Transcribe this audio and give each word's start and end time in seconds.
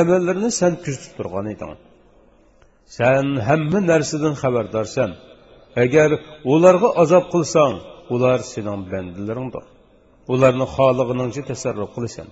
amallarini 0.00 0.50
sen 0.60 0.72
kuzatib 0.84 1.12
turgan 1.18 1.46
eding. 1.54 1.72
Sen 2.96 3.24
hamma 3.48 3.80
narsadan 3.90 4.34
xabardorsan. 4.42 5.10
Agar 5.84 6.10
ularga 6.52 6.88
azob 7.02 7.24
qilsang 7.34 7.74
ular 8.14 8.38
sening 8.52 8.80
bandalaringdir. 8.92 9.64
Ularni 10.32 10.66
xoligingcha 10.76 11.42
tasarruf 11.50 11.90
qilasan. 11.96 12.28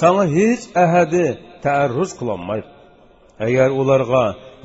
Sanga 0.00 0.24
hech 0.36 0.64
ahadi 0.84 1.24
taarruz 1.64 2.10
qilolmaydi. 2.20 2.68
Agar 3.46 3.68
ularga 3.80 4.24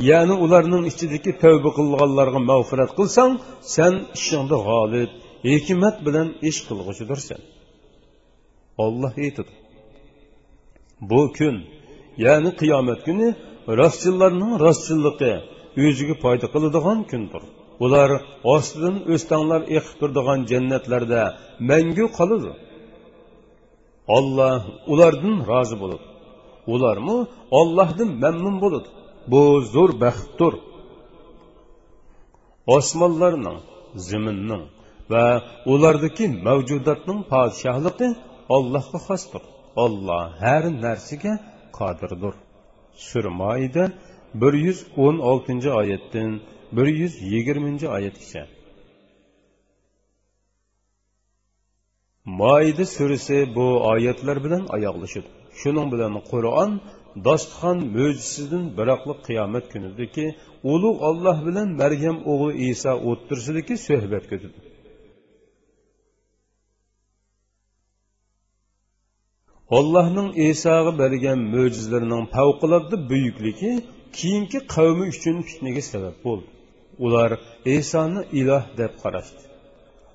ya'ni 0.10 0.36
ularning 0.46 0.84
ichidagi 0.92 1.32
tavba 1.44 1.70
qilganlarga 1.78 2.40
mag'firat 2.52 2.92
qilsang 3.00 3.32
sen 3.76 3.94
ishingda 4.18 4.58
g'olib 4.68 5.10
hikmat 5.50 5.96
bilan 6.06 6.28
ish 6.50 6.60
qilg'uchidirsan. 6.68 7.42
Olloh 8.86 9.14
aytadi. 9.26 9.54
Bu 11.10 11.22
kun 11.38 11.56
ya'ni 12.26 12.52
qiyomat 12.62 13.00
kuni 13.08 13.28
rostchillarning 13.80 14.54
rostchilligi 14.66 15.34
o'ziga 15.86 16.16
foyda 16.24 16.48
qiladigan 16.54 17.00
kundir. 17.12 17.44
Ular 17.86 18.10
ostidan 18.54 18.96
o'stanglar 19.14 19.62
eqib 19.78 19.96
turadigan 20.00 20.40
jannatlarda 20.52 21.22
mangu 21.70 22.06
qoladi. 22.18 22.52
Olloh 24.18 24.62
ulardan 24.92 25.36
rozi 25.50 25.76
bo'ladi. 25.84 26.06
Ularmi 26.74 27.18
ollohdan 27.60 28.10
mamnun 28.24 28.56
bo'ladi. 28.64 28.90
Bu 29.32 29.42
zo'r 29.74 29.92
baxtdir. 30.04 30.54
Osmonlarning 32.78 33.60
ziminning 34.08 34.64
va 35.12 35.26
ulardagi 35.74 36.26
mavjudotning 36.48 37.20
podshohligi 37.34 38.08
ollohga 38.56 39.00
xosdir. 39.08 39.44
Olloh 39.84 40.24
har 40.44 40.64
narsaga 40.86 41.34
qodirdir 41.80 42.34
surmoida 43.10 43.84
bir 44.42 44.54
yuz 44.66 44.80
o'n 45.06 45.16
oltinchi 45.32 45.70
oyatdan 45.82 46.32
bir 46.78 46.88
yuz 47.02 47.14
yigirmanchi 47.34 47.88
oyatgacha 47.98 48.44
moida 52.40 52.86
surasi 52.96 53.38
bu 53.56 53.68
oyatlar 53.92 54.38
bilan 54.46 54.64
oyoqlashadi 54.76 55.30
shuning 55.62 55.88
bilan 55.94 56.14
qur'on 56.32 56.72
dostixon 57.28 57.78
mo'jizasidan 57.96 58.64
biroqli 58.78 59.14
qiyomat 59.28 59.66
kunidagi 59.74 60.26
ulug' 60.74 61.00
olloh 61.10 61.38
bilan 61.48 61.68
maryam 61.82 62.18
o'g'li 62.32 62.54
iso 62.72 62.92
o'ttirsidagi 63.10 63.76
suhbat 63.88 64.24
ko'tadi 64.32 64.69
allohning 69.78 70.30
isoga 70.50 70.92
bergan 71.02 71.40
mo'jizalarining 71.54 72.26
favqulodda 72.36 72.96
buyukligi 73.12 73.72
keyingi 74.18 74.60
qavmi 74.76 75.06
uchun 75.14 75.38
fitnaga 75.48 75.84
sabab 75.92 76.16
bo'ldi. 76.26 76.50
Ular 77.06 77.32
isoni 77.78 78.22
iloh 78.40 78.64
deb 78.80 78.94
qarashdi. 79.04 79.44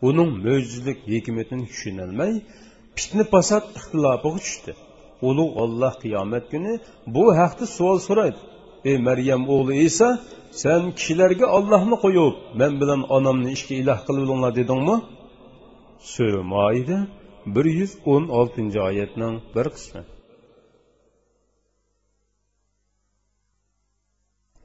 Uning 0.09 0.31
mo'jizlik 0.47 0.99
hikmatini 1.13 1.65
tushunolmay 1.71 2.33
fitna 2.97 3.25
fasod 3.33 3.65
ixtilofiga 3.79 4.39
tushdi. 4.47 4.73
Ulug' 5.29 5.55
olloh 5.63 5.95
qiyomat 6.03 6.45
kuni 6.53 6.73
bu 7.15 7.25
haqda 7.41 7.65
savol 7.77 7.99
so'raydi. 8.09 8.41
Ey 8.91 8.97
maryam 9.09 9.43
o'g'li 9.55 9.75
iso 9.89 10.09
sen 10.63 10.83
kishilarga 10.99 11.47
ollohni 11.57 11.97
qo'yib 12.05 12.35
men 12.61 12.73
bilan 12.81 13.01
onamni 13.17 13.49
ishga 13.57 13.75
iloh 13.83 13.99
qilinglar 14.07 14.53
dedingmi? 14.61 14.97
So'maydi 16.15 16.97
bir 17.47 17.65
yuz 17.65 17.93
o'n 18.07 18.25
oltinchi 18.29 18.81
oyatning 18.81 19.35
bir 19.55 19.67
qismi. 19.75 20.03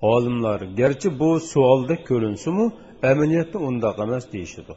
Olimlar 0.01 0.59
garchi 0.79 1.19
bu 1.19 1.39
savolda 1.39 1.95
ko'rinsimu 2.09 2.65
amaliyotda 3.11 3.57
undoq 3.69 3.97
emas 4.05 4.25
deyishadi. 4.33 4.73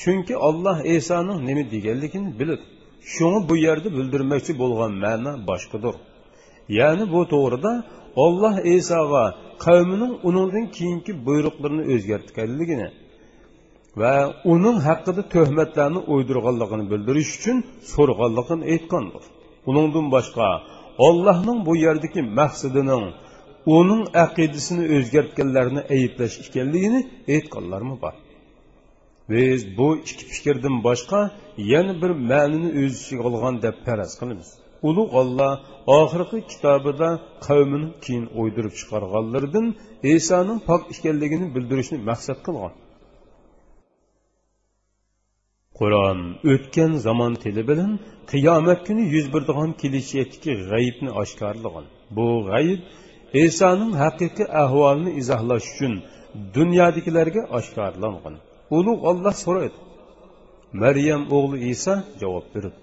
Chunki 0.00 0.34
olloh 0.48 0.78
esoning 0.96 1.38
nima 1.48 1.64
deganligini 1.74 2.30
biladi. 2.40 2.64
Shuni 3.12 3.48
bu 3.48 3.54
yerda 3.66 3.88
bildirmoqchi 3.96 4.52
bo'lgan 4.62 4.92
ma'no 5.04 5.32
boshqadir. 5.48 5.94
Ya'ni 6.78 7.04
bu 7.14 7.20
to'g'rida 7.32 7.72
olloh 8.24 8.54
esoga 8.76 9.24
qavmining 9.64 10.14
uningdan 10.28 10.66
keyingi 10.76 11.12
buyruqlarini 11.26 11.84
o'zgartganligini 11.94 12.88
va 14.00 14.14
uning 14.52 14.78
haqida 14.88 15.22
tuhmatlarni 15.34 16.00
o'ydirganligini 16.12 16.84
bildirish 16.92 17.30
uchun 17.38 17.56
so'rg'anligini 17.92 18.64
aytgandir. 18.74 19.24
Uningdan 19.70 20.06
boshqa 20.14 20.46
ollohning 21.06 21.58
bu 21.66 21.72
yerdagi 21.86 22.20
maqsadining 22.38 23.04
uning 23.78 24.02
aqidasini 24.24 24.84
o'zgartganlarni 24.96 25.82
ayblash 25.96 26.36
ekanligini 26.46 27.00
aytganlarmi 27.34 27.96
bor? 28.04 28.14
Biz 29.32 29.60
bu 29.78 29.88
ikki 30.10 30.24
fikrdan 30.32 30.76
boshqa 30.88 31.20
yana 31.72 31.94
bir 32.02 32.12
ma'nini 32.30 32.70
o'z 32.80 32.92
ichiga 33.02 33.22
olgan 33.28 33.54
deb 33.64 33.76
faraz 33.86 34.12
qilamiz. 34.20 34.48
Ulug' 34.88 35.12
olloh 35.20 35.52
oxirgi 35.98 36.38
kitobida 36.52 37.08
qavmini 37.46 37.88
keyin 38.04 38.26
o'ydirib 38.40 38.74
chiqarganlardan 38.80 39.66
esoning 40.14 40.58
pok 40.68 40.82
ekanligini 40.94 41.46
bildirishni 41.54 41.98
maqsad 42.10 42.38
qilgan. 42.46 42.72
Qur'on 45.82 46.20
o'tgan 46.52 46.92
zamon 47.06 47.32
tili 47.42 47.62
bilan 47.70 47.92
qiyomat 48.32 48.80
kuni 48.86 49.04
yuz 49.14 49.26
beradigan 49.34 49.70
kelishayotgan 49.82 50.58
g'ayibni 50.70 51.10
oshkorlagan 51.22 51.86
bu 52.16 52.26
g'ayib 52.48 52.80
isoning 53.46 53.92
haqiqiy 54.02 54.48
ahvolini 54.62 55.10
izohlash 55.20 55.66
uchun 55.72 55.94
dunyodikilarga 56.56 57.42
oshkorlangan 57.58 58.34
ulug' 58.76 59.02
olloh 59.10 59.34
so'raydi. 59.44 59.78
Maryam 60.82 61.22
o'g'li 61.36 61.58
iso 61.74 61.94
javob 62.20 62.46
berdi. 62.54 62.78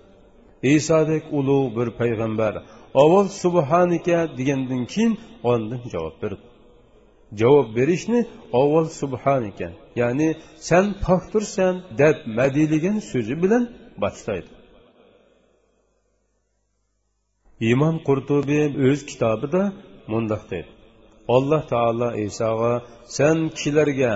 Isodek 0.76 1.24
ulug' 1.40 1.70
bir 1.78 1.88
payg'ambar 2.00 2.54
avval 3.02 3.28
subhanika 3.44 4.20
degandan 4.38 4.84
keyin 4.94 5.14
ondan 5.52 5.82
javob 5.94 6.16
berdi. 6.24 6.44
Javob 7.42 7.68
berishni 7.78 8.20
avval 8.54 8.86
subhan 9.00 9.44
ekan. 9.52 9.74
Ya'ni 9.96 10.30
sen 10.70 10.86
poktursan 11.06 11.74
deb 12.02 12.18
madiylagan 12.38 12.98
so'zi 13.12 13.36
bilan 13.44 13.64
boshlaydi 14.04 14.60
imom 17.72 17.96
qurtubiy 18.08 18.64
o'z 18.88 19.00
kitobida 19.10 19.62
mundoq 20.12 20.44
deydi. 20.52 20.70
Alloh 21.36 21.62
taolo 21.74 22.10
isoga 22.26 22.74
sen 23.18 23.38
kishilarga 23.56 24.14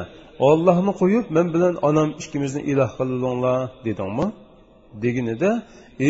ollohni 0.49 0.93
qo'yib 1.01 1.25
men 1.35 1.47
bilan 1.55 1.75
onam 1.89 2.09
ikkimizni 2.21 2.61
iloh 2.71 2.91
qildinglar 2.97 3.59
dedingmi? 3.85 4.27
Deganida 5.03 5.51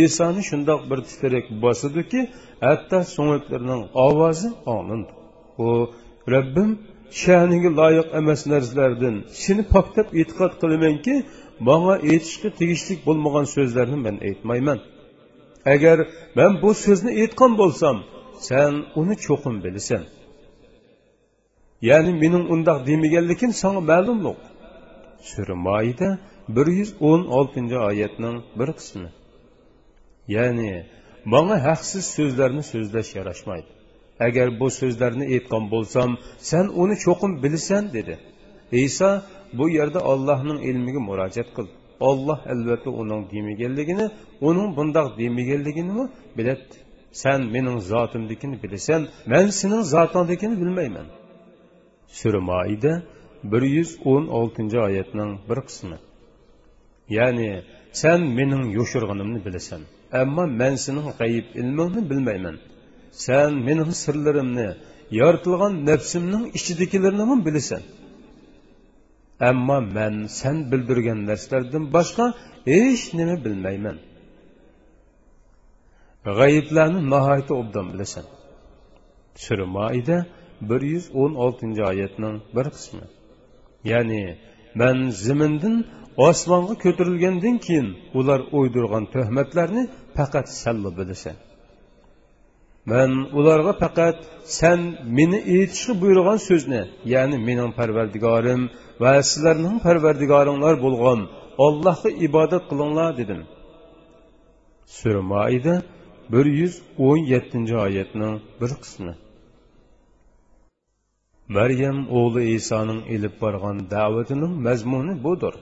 isoni 0.04 0.42
shundoq 0.50 0.82
bir 0.90 1.00
titrak 1.10 1.46
bosidiki 1.64 2.22
hatto 2.66 2.98
so'ngiklarining 3.16 3.82
ovozi 4.06 4.50
olindi 4.76 5.12
u 5.66 5.68
rabbim 6.34 6.70
sha'niga 7.22 7.70
loyiq 7.80 8.08
emas 8.20 8.42
narsalardan 8.52 9.16
seni 9.44 9.64
poklab 9.74 10.08
e'tiqod 10.22 10.54
qilamanki 10.62 11.16
manga 11.68 11.96
aytishga 12.12 12.50
tegishli 12.60 12.94
bo'lmagan 13.08 13.46
so'zlarni 13.56 13.98
men 14.06 14.16
aytmayman. 14.30 14.80
Agar 15.74 15.98
men 16.38 16.52
bu 16.62 16.70
so'zni 16.86 17.12
aytgan 17.22 17.52
bo'lsam 17.62 17.98
sen 18.48 18.72
uni 19.00 19.16
cho'qim 19.26 19.56
bilasan. 19.66 20.04
Ya'ni 21.90 22.12
mening 22.24 22.46
undoq 22.54 22.80
demaganligim 22.90 23.52
sanga 23.62 23.82
ma'lumliq 23.92 24.40
sura 25.32 25.56
moida 25.68 26.10
bir 26.56 26.68
yuz 26.80 26.92
o'n 27.10 27.22
oltinchi 27.38 27.78
oyatning 27.90 28.38
bir 28.60 28.70
qismi. 28.80 29.10
Ya'ni 30.36 30.72
manga 31.34 31.58
haqsiz 31.68 32.04
so'zlarni 32.18 32.64
so'zlash 32.72 33.10
yarashmaydi. 33.18 33.72
Agar 34.28 34.48
bu 34.60 34.68
so'zlarni 34.80 35.26
aytgan 35.34 35.64
bo'lsam 35.74 36.10
sen 36.50 36.66
uni 36.82 36.96
cho'qim 37.06 37.32
bilasan 37.44 37.84
dedi. 37.98 38.16
Iso 38.88 39.12
bu 39.58 39.66
yerda 39.78 40.00
ollohning 40.12 40.60
ilmiga 40.70 41.02
murojaat 41.10 41.50
qil. 41.56 41.68
Olloh 42.10 42.40
albatta 42.54 42.90
uning 43.02 43.22
demaganligini 43.34 44.06
uning 44.48 44.70
bundoq 44.78 45.08
demaganligini 45.20 46.04
biladi 46.38 46.76
sen 47.22 47.40
mening 47.54 47.80
zotimdikini 47.92 48.56
bilasan 48.64 49.02
man 49.32 49.48
sening 49.60 49.84
zotingnikini 49.94 50.56
bilmayman. 50.62 51.08
Sura 52.08 52.42
moida 52.52 52.94
bir 53.52 53.62
yuz 53.76 53.92
o'n 54.12 54.26
oltinchi 54.38 54.78
oyatning 54.88 55.32
bir 55.50 55.60
qismi. 55.68 55.98
Ya'ni 57.18 57.50
sen 58.02 58.20
mening 58.38 58.64
yo'shirg'inimni 58.78 59.40
bilasan 59.46 59.82
ammo 60.22 60.44
man 60.62 60.76
sening 60.86 61.08
g'ayib 61.20 61.48
ilmingni 61.62 62.02
bilmayman. 62.10 62.56
Sen 63.26 63.52
mening 63.68 63.92
sirlarimni 64.04 64.70
yoritilgan 65.20 65.74
nafsimning 65.90 66.44
ichidagilarini 66.58 67.36
bilasan. 67.48 67.84
Ammo 69.50 69.78
man 69.96 70.16
sen 70.40 70.56
bildirgan 70.72 71.20
narsalardan 71.30 71.84
boshqa 71.96 72.26
hech 72.72 73.04
nima 73.18 73.36
bilmayman. 73.46 73.98
G'ayiblarni 76.38 77.02
nihoyatda 77.12 77.54
obdan 77.62 77.86
bilasan. 77.94 78.26
Sura 79.44 79.66
maida 79.78 80.18
bir 80.70 80.82
yuz 80.94 81.06
o'n 81.22 81.34
oltinchi 81.46 81.82
oyatning 81.92 82.36
bir 82.56 82.68
qismi. 82.76 83.06
Ya'ni 83.92 84.24
man 84.80 84.98
zimindan 85.24 85.76
osmonga 86.28 86.76
ko'tarilgandan 86.84 87.58
keyin 87.66 87.88
ular 88.20 88.40
o'ydirgan 88.58 89.04
tuhmatlarni 89.14 89.84
faqat 90.18 90.48
salla 90.62 90.90
bilasan. 91.00 91.38
Man 92.92 93.12
ularga 93.40 93.74
faqat 93.84 94.18
san 94.58 94.80
meni 95.18 95.40
aytishga 95.56 95.94
buyurgan 96.02 96.40
so'zni 96.48 96.82
ya'ni 97.14 97.38
mening 97.48 97.72
parvardigorim 97.80 98.62
va 99.04 99.14
sizlarning 99.30 99.78
parvardigoringlar 99.86 100.76
bo'lgan 100.86 101.20
ollohga 101.66 102.10
ibodat 102.28 102.64
qilinglar 102.70 103.12
dedim. 103.20 103.42
Sura 104.98 105.22
maida 105.34 105.76
bir 106.34 106.46
yuz 106.60 106.74
o'n 107.08 107.20
yettinchi 107.34 107.76
oyatning 107.86 108.36
bir 108.62 108.72
qismi. 108.84 109.14
Maryam 111.58 111.98
o'g'li 112.20 112.44
isoning 112.58 113.02
ilib 113.16 113.36
borgan 113.44 113.78
da'vatining 113.96 114.54
mazmuni 114.68 115.16
budir 115.26 115.54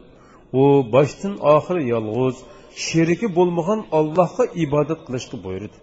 u 0.62 0.64
boshdan 0.96 1.36
oxiri 1.56 1.82
yolg'iz 1.94 2.38
sherigi 2.86 3.28
bo'lmagan 3.38 3.80
allohga 4.00 4.46
ibodat 4.66 5.00
qilishga 5.08 5.38
buyurdi. 5.46 5.78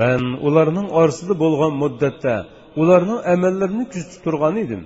Man 0.00 0.22
ularning 0.48 0.88
orasida 1.00 1.34
bo'lgan 1.42 1.72
muddatda 1.82 2.34
ularning 2.80 3.20
amallarini 3.34 3.84
kuzatib 3.92 4.20
turgan 4.26 4.56
edim. 4.64 4.82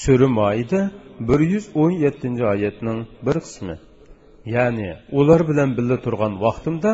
Sura 0.00 0.28
moida 0.40 0.80
bir 1.28 1.40
yuz 1.52 1.64
o'n 1.82 1.92
yettinchi 2.04 2.44
oyatning 2.54 2.98
bir 3.26 3.36
qismi. 3.46 3.76
Ya'ni 4.54 4.90
ular 5.18 5.40
bilan 5.50 5.70
birga 5.78 5.98
turgan 6.04 6.32
vaqtimda 6.44 6.92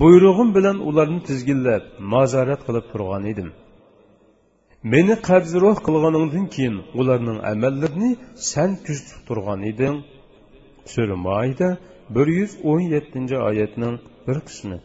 buyrug'im 0.00 0.48
bilan 0.56 0.76
ularni 0.88 1.20
tizginlab 1.28 1.82
nazorat 2.14 2.60
qilib 2.66 2.86
turgan 2.92 3.24
edim. 3.32 3.48
Meni 4.92 5.14
qabziroh 5.28 5.76
qilganingdan 5.86 6.46
keyin 6.54 6.76
ularning 7.00 7.38
amallarini 7.52 8.10
san 8.50 8.70
kuzatib 8.86 9.20
turgan 9.28 9.60
eding. 9.70 9.96
Sura 10.92 11.16
moida 11.28 11.68
bir 12.14 12.26
yuz 12.38 12.52
o'n 12.70 12.82
yettinchi 12.94 13.36
oyatning 13.48 13.94
bir 14.26 14.38
qismi. 14.48 14.78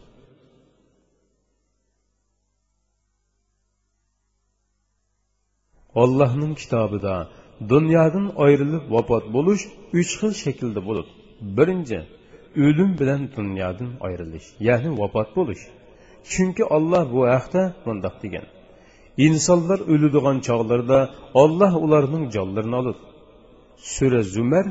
Allohning 6.02 6.52
kitobida 6.60 7.14
dunyodan 7.72 8.26
ayrilib 8.44 8.84
vafot 8.94 9.24
bo'lish 9.36 9.62
uch 10.00 10.12
xil 10.20 10.32
shaklda 10.44 10.80
bo'ladi 10.88 11.10
birinchi 11.58 11.98
o'lim 12.66 12.90
bilan 13.00 13.20
dunyodan 13.36 13.90
ayrilish 14.06 14.46
ya'ni 14.68 14.90
vafot 15.00 15.28
bo'lish. 15.38 15.62
Chunki 16.32 16.64
olloh 16.76 17.04
bu 17.14 17.20
haqda 17.34 17.62
bundoq 17.84 18.14
degan. 18.24 18.46
Insonlar 19.26 19.80
o'ladigan 19.92 20.36
chog'larida 20.48 20.98
olloh 21.42 21.72
ularning 21.84 22.24
jonlarini 22.36 22.76
oladi. 22.80 23.02
Sura 23.94 24.22
zumar 24.34 24.66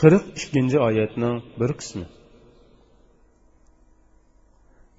qirq 0.00 0.24
ikkinchi 0.40 0.78
oyatning 0.88 1.36
bir 1.60 1.70
qismi. 1.80 2.06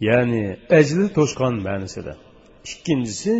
Ya'ni 0.07 0.43
ajli 0.79 1.05
to'shqon 1.17 1.55
ma'nosida. 1.67 2.13
Ikkinchisi 2.71 3.33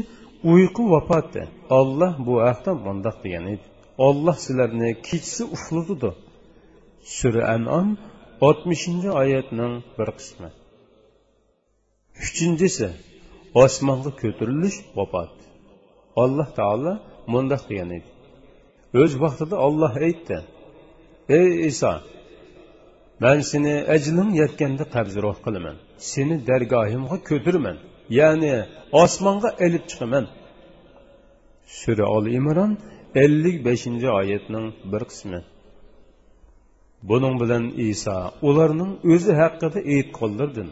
uyqu 0.44 0.84
vafoti 0.92 1.44
olloh 1.70 2.14
e. 2.20 2.26
bu 2.26 2.34
haqda 2.48 2.72
mundoq 2.86 3.18
degan 3.24 3.46
edi. 3.54 3.66
Olloh 4.08 4.38
sizlarni 4.46 4.90
kechsi 5.08 5.44
uxlatidi 5.56 6.12
sura 7.18 7.44
anom 7.56 7.88
oltmishinchi 8.48 9.10
oyatning 9.22 9.74
bir 9.98 10.10
qismi. 10.20 10.50
Uchinchisi 12.26 12.88
osmonga 13.64 14.12
ko'tarilish 14.22 14.78
vafot. 14.98 15.34
Alloh 16.24 16.50
taolo 16.60 16.94
mundoq 17.34 17.64
degan 17.70 17.90
edi. 17.98 18.10
O'z 19.02 19.12
vaqtida 19.24 19.56
olloh 19.68 19.94
aytdi 20.08 20.38
ey 21.40 21.50
iso 21.70 21.94
man 23.24 23.40
seni 23.52 23.74
ajlim 23.96 24.30
yetganda 24.42 24.86
qabziroq 24.96 25.38
qilaman. 25.46 25.76
Seni 26.12 26.36
dargohimga 26.50 27.18
ko'tiraman. 27.30 27.78
Ya'ni 28.18 28.54
osmonga 29.04 29.50
ilib 29.66 29.84
chiqaman. 29.92 30.26
Sura 31.80 32.06
ol 32.16 32.26
imron 32.40 32.72
ellik 33.24 33.58
beshinchi 33.68 34.08
oyatning 34.20 34.68
bir 34.92 35.04
qismi. 35.12 35.40
Buning 37.10 37.36
bilan 37.42 37.64
iso 37.90 38.18
ularning 38.50 38.92
o'zi 39.14 39.32
haqida 39.42 39.80
aytqonlardan 39.96 40.70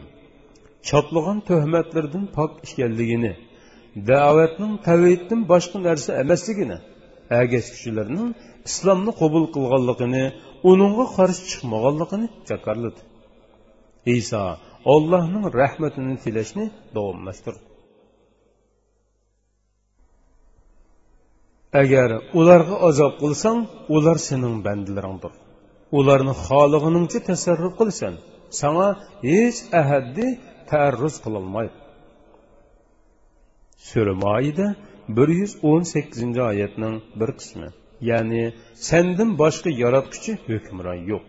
choplagan 0.88 1.38
tuhmatlardan 1.48 2.24
pok 2.36 2.52
ekanligini 2.66 3.32
da'vatning 4.10 4.72
tavhiddan 4.86 5.40
boshqa 5.52 5.78
narsa 5.88 6.10
emasligini 6.22 6.78
agashkuchilarning 7.42 8.28
islomni 8.68 9.12
qabul 9.20 9.44
qilganligini 9.54 10.24
uningga 10.70 11.06
qarshi 11.16 11.42
chiqmaganligini 11.50 12.26
jakarladi. 12.50 13.00
Iso 14.18 14.42
ollohning 14.94 15.44
rahmatini 15.60 16.14
tilashni 16.24 16.64
davomlashtirdi 16.96 17.70
agar 21.82 22.10
ularga 22.40 22.76
azob 22.88 23.14
qilsang 23.22 23.58
ular 23.96 24.18
sening 24.28 24.56
bandalaringdir. 24.66 25.32
Ularni 25.98 26.34
xolig'iningcha 26.46 27.20
tasarruf 27.30 27.74
qilsan 27.80 28.14
sanga 28.60 28.88
hech 29.30 29.58
ahaddi 29.80 30.26
taarruz 30.70 31.14
qilolmaydi 31.24 31.76
sura 33.88 34.14
moida 34.26 34.66
bir 35.16 35.28
yuz 35.40 35.52
o'n 35.70 35.82
sakkizinchi 35.92 36.42
oyatning 36.50 36.96
bir 37.20 37.30
qismi. 37.40 37.68
Ya'ni 38.10 38.42
sendan 38.88 39.30
boshqa 39.42 39.70
yaratguchi 39.82 40.32
hukmron 40.48 41.00
yo'q. 41.10 41.24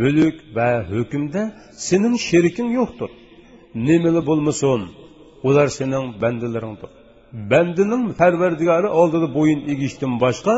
Mulk 0.00 0.36
va 0.56 0.70
hukmda 0.92 1.42
sening 1.88 2.16
sheriking 2.28 2.70
yo'qdir. 2.78 3.10
Nimali 3.86 4.22
bo'lmasin 4.28 4.80
ular 5.48 5.68
sening 5.78 6.06
bandalaringdir. 6.22 6.90
Bandining 7.52 8.04
parvardigori 8.20 8.88
oldida 9.00 9.28
bo'yin 9.38 9.60
egishdan 9.72 10.12
boshqa 10.24 10.54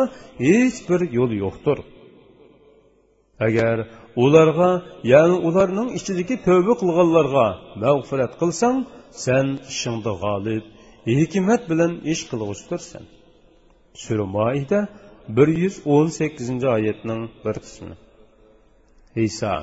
hech 0.46 0.78
bir 0.88 1.00
yo'l 1.16 1.32
yo'qdir. 1.44 1.78
Agar 3.46 3.76
ularga 4.24 4.70
ya'ni 5.12 5.36
ularning 5.48 5.88
ichidagi 5.98 6.36
tövba 6.46 6.74
qilganlarga 6.80 7.46
mag'firat 7.82 8.32
qilsang 8.40 8.76
sen 9.24 9.46
ishingda 9.72 10.12
g'olib 10.22 10.64
hikmat 11.18 11.62
bilan 11.70 11.92
ish 12.12 12.22
qilg'uchdirsan 12.30 13.04
sura 14.02 14.26
moida 14.36 14.80
bir 15.36 15.48
yuz 15.62 15.76
o'n 15.94 16.06
sakkizinchi 16.18 16.66
oyatning 16.76 17.22
bir 17.44 17.56
qismi. 17.64 17.94
Iso 19.24 19.54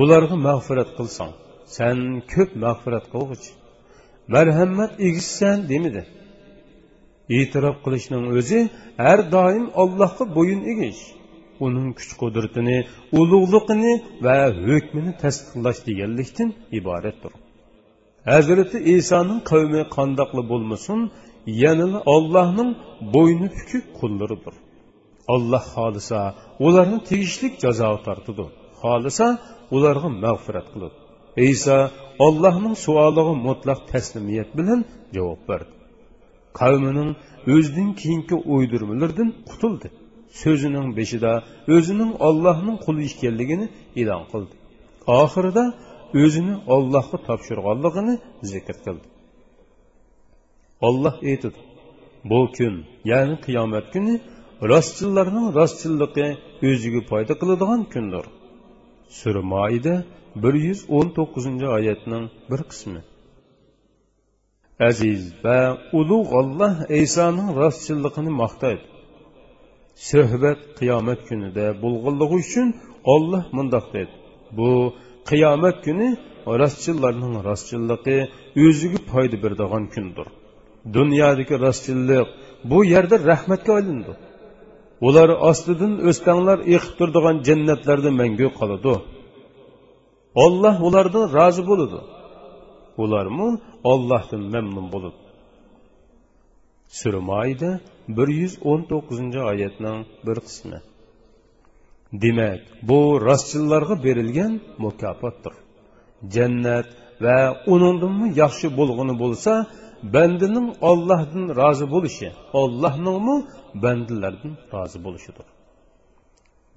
ularga 0.00 0.36
mag'firat 0.48 0.90
qilsang 0.98 1.32
sen 1.76 1.98
ko'p 2.32 2.50
mag'firat 2.64 3.04
qilg'uch 3.12 3.46
marhamat 4.34 4.92
egishsan 5.08 5.58
demidi 5.70 6.02
e'tirof 7.38 7.76
qilishning 7.84 8.24
o'zi 8.38 8.60
har 9.02 9.18
doim 9.36 9.66
allohga 9.82 10.24
bo'yin 10.36 10.62
egish. 10.72 11.02
Uning 11.66 11.88
kuch 11.98 12.12
qudratini 12.22 12.78
ulug'liqini 13.20 13.92
va 14.26 14.36
hukmini 14.66 15.12
tasdiqlash 15.22 15.80
deganlikdan 15.88 16.48
iboratdir. 16.78 17.32
Hazrati 18.30 18.78
isoning 18.96 19.40
qavmi 19.50 19.82
qandoqli 19.96 20.42
bo'lmasin 20.52 21.00
yana 21.62 21.86
ollohning 22.14 22.70
bo'yni 23.14 23.48
pukik 23.56 23.84
qullaridir. 23.98 24.54
Olloh 25.34 25.64
xohlasa 25.74 26.20
ularni 26.66 26.98
tegishli 27.08 27.48
jazo 27.62 27.90
tortidi 28.06 28.46
xohlasa 28.82 29.26
ularga 29.76 30.08
mag'firat 30.24 30.66
qiladi 30.74 30.96
iso 31.36 31.76
ollohning 32.26 32.74
suoliga 32.86 33.34
mutlaq 33.46 33.78
taslimiyat 33.92 34.50
bilan 34.58 34.80
javob 35.16 35.40
berdi. 35.50 35.72
Qavmining 36.60 37.10
o'zidan 37.54 37.90
keyingi 38.00 38.36
o'ydirmalardan 38.54 39.28
qutuldi. 39.50 39.88
So'zining 40.42 40.88
beshida 40.98 41.32
o'zining 41.74 42.12
ollohning 42.28 42.76
quli 42.84 43.02
ekanligini 43.12 43.66
e'lon 44.00 44.24
qildi. 44.32 44.54
Oxirida 45.20 45.64
o'zini 46.22 46.54
ollohga 46.74 47.18
topshirganligini 47.28 48.14
zikr 48.52 48.76
qildi. 48.84 49.06
Olloh 50.88 51.14
aytadi 51.30 51.58
bu 52.30 52.40
kun 52.56 52.74
ya'ni 53.10 53.36
qiyomat 53.46 53.86
kuni 53.94 54.14
rostchillarning 54.70 55.46
rostchilligi 55.58 56.26
o'ziga 56.68 57.00
foyda 57.10 57.34
qiladigan 57.40 57.82
kundir. 57.94 58.24
Sura 59.18 59.42
moida 59.54 59.94
bir 60.42 60.54
yuz 60.66 60.80
o'n 60.96 61.08
to'qqizinchi 61.16 61.66
oyatning 61.78 62.24
bir 62.50 62.60
qismi. 62.70 63.00
Aziz 64.88 65.22
va 65.44 65.58
ulug' 65.98 66.30
olloh 66.40 66.74
isoning 67.04 67.48
rostchilligini 67.60 68.32
maqtaydi 68.42 68.84
suhbat 70.08 70.60
qiyomat 70.78 71.20
kunida 71.28 71.66
bo'lganligi 71.82 72.34
uchun 72.44 72.68
olloh 73.14 73.44
mundoq 73.56 73.86
dedi 73.96 74.12
bu 74.58 74.70
qiyomat 75.30 75.76
kuni 75.86 76.08
rostchillarning 76.60 77.34
rostchilligi 77.48 78.16
o'ziga 78.64 78.98
foyda 79.10 79.36
beradigan 79.44 79.84
kundir. 79.94 80.26
Dunyodagi 80.96 81.54
rostchillik 81.64 82.28
bu 82.70 82.78
yerda 82.94 83.16
rahmatga 83.30 83.72
aylandi 83.78 84.12
ular 85.06 85.28
ostidan 85.50 85.92
o'stanglar 86.08 86.58
eqib 86.74 86.92
turadigan 86.98 87.36
jannatlarda 87.48 88.10
mangu 88.20 88.48
qoladi. 88.58 88.94
Olloh 90.44 90.76
ulardan 90.86 91.24
rozi 91.36 91.62
bo'ladi. 91.70 92.00
Ularmi 93.02 93.48
ollohdan 93.92 94.42
mamnun 94.54 94.86
bo'ladi. 94.94 95.18
Surmayda 97.00 97.70
bir 98.16 98.28
yuz 98.40 98.54
o'n 98.70 98.80
to'qqizinchi 98.90 99.40
oyatning 99.52 99.98
bir 100.26 100.38
qismi. 100.46 100.78
Demak 102.22 102.60
bu 102.88 102.98
rostchillarga 103.28 103.94
berilgan 104.06 104.52
mukofotdir. 104.84 105.54
Jannat 106.34 106.88
va 107.24 107.38
uningdanmi 107.74 108.26
yaxshi 108.42 108.66
bo'lg'ini 108.78 109.14
bo'lsa 109.22 109.52
bandining 110.14 110.68
ollohdan 110.90 111.44
rozi 111.60 111.86
bo'lishi 111.94 112.28
ollohningmi 112.60 113.36
bandalardan 113.84 114.54
rozi 114.72 114.98
bo'lishidir. 115.06 115.46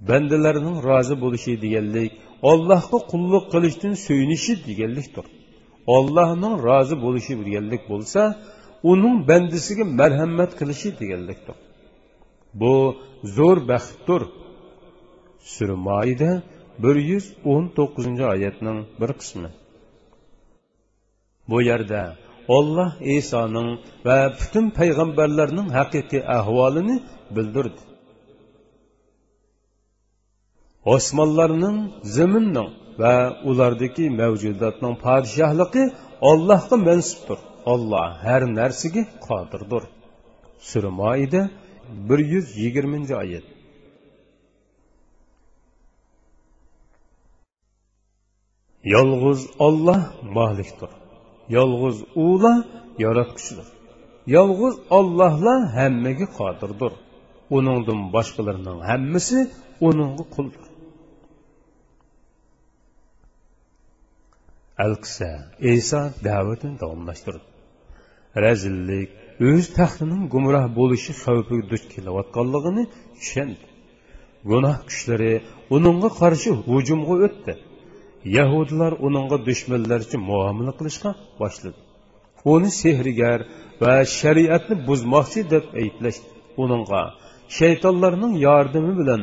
Bandalarning 0.10 0.78
rozi 0.90 1.16
bo'lishi 1.24 1.54
deganlik 1.66 2.12
ollohga 2.52 3.00
qulluq 3.12 3.46
qilishdan 3.54 3.94
suyunishi 4.06 4.54
deganlikdir. 4.68 5.25
Ollohning 5.96 6.56
rozi 6.68 6.96
bo'lishi 7.06 7.34
deganlik 7.46 7.84
bo'lsa 7.92 8.22
uning 8.92 9.16
bandisiga 9.30 9.86
marhamat 10.00 10.52
qilishi 10.60 10.90
deganlikdir. 11.02 11.56
Bu 12.62 12.74
zo'r 13.38 13.60
baxtdir. 13.72 14.22
Surmoida 15.56 16.32
bir 16.84 16.96
yuz 17.10 17.25
o'n 17.54 17.64
to'qqizinchi 17.78 18.25
oyatning 18.34 18.80
bir 19.02 19.12
qismi. 19.20 19.50
Bu 21.50 21.58
yerda 21.70 22.02
olloh 22.48 22.92
isoning 23.18 23.70
va 24.06 24.18
butun 24.40 24.66
payg'ambarlarning 24.78 25.70
haqiqiy 25.78 26.24
ahvolini 26.38 26.96
bildirdi. 27.36 27.82
Osmonlarning 30.96 31.78
zaminning 32.16 32.70
va 33.02 33.16
ulardagi 33.50 34.06
mavjudotning 34.20 34.96
podshohligi 35.06 35.84
ollohga 36.30 36.78
mansubdir. 36.88 37.40
Olloh 37.74 38.10
har 38.25 38.42
narsaga 38.60 39.04
qodirdir. 39.28 39.84
Surmoida 40.70 41.42
bir 42.08 42.20
yuz 42.34 42.48
yigirmanchi 42.64 43.16
oyat. 43.24 43.46
Yolg'iz 48.94 49.42
olloh 49.66 50.02
molikdir 50.38 50.92
yolg'iz 51.58 51.98
ula 52.28 52.54
yaratquchidir 53.04 53.68
yolg'iz 54.34 54.75
ollohla 54.98 55.56
hammaga 55.78 56.28
qodirdir. 56.40 56.94
Uningdan 57.58 58.02
boshqalarning 58.16 58.80
hammasi 58.90 59.40
uningga 59.88 60.25
quldir. 60.36 60.64
Alqisa 64.86 65.30
iso 65.75 66.02
da'vatini 66.28 66.75
davomlashtirdi. 66.84 67.46
Razillik 68.44 69.10
o'z 69.50 69.66
taxtining 69.78 70.24
gumroh 70.34 70.66
bo'lishi 70.80 71.12
xavfiga 71.24 71.66
duch 71.72 71.86
kelayotganligini 71.94 72.84
tushundi. 73.18 73.66
Gunoh 74.50 74.78
kuchlari 74.88 75.34
uningga 75.75 76.10
qarshi 76.22 76.50
hujumga 76.70 77.16
o'tdi. 77.28 77.54
Yahudlar 78.38 78.91
uningga 79.08 79.38
dushmanlarcha 79.48 80.17
muomala 80.29 80.72
qilishga 80.79 81.10
boshladi. 81.41 81.79
Uni 82.53 82.70
sehrgar 82.82 83.39
va 83.82 83.94
shariatni 84.20 84.75
buzmoqchi 84.88 85.41
deb 85.53 85.65
ayblash 85.82 86.20
uningga 86.63 87.01
shaytonlarning 87.58 88.34
yordami 88.48 88.94
bilan 89.01 89.22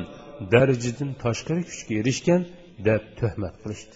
darajadan 0.53 1.11
tashqari 1.23 1.63
kuchga 1.71 1.93
erishgan 2.01 2.41
deb 2.87 3.03
tuhmat 3.19 3.55
qilishdi. 3.63 3.95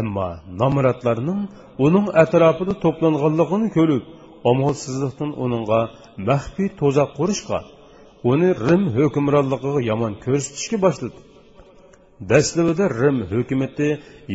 Ammo 0.00 0.28
nomratlarning 0.60 1.40
uning 1.86 2.06
atrofida 2.22 2.74
to'planganligini 2.84 3.68
ko'rib 3.76 4.04
omolsizlikdan 4.50 5.30
uningga 5.44 5.80
maxfiy 6.28 6.68
to'zaq 6.80 7.10
qurishga 7.18 7.58
uni 8.30 8.48
rim 8.68 8.82
hukmronligiga 8.96 9.80
yomon 9.90 10.12
ko'rsatishga 10.24 10.78
boshladi. 10.86 11.18
Dastlabida 12.20 12.86
rim 13.00 13.18
hukumati 13.32 13.88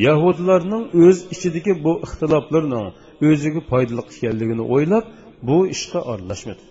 yahudlarning 0.07 0.83
o'z 1.05 1.17
ichidagi 1.33 1.73
bu 1.85 1.93
ixtiloflarning 2.05 2.87
o'ziga 3.29 3.61
foydali 3.71 4.01
ekanligini 4.13 4.63
o'ylab 4.75 5.05
bu 5.47 5.57
ishga 5.75 5.99
aralashmadi. 6.11 6.63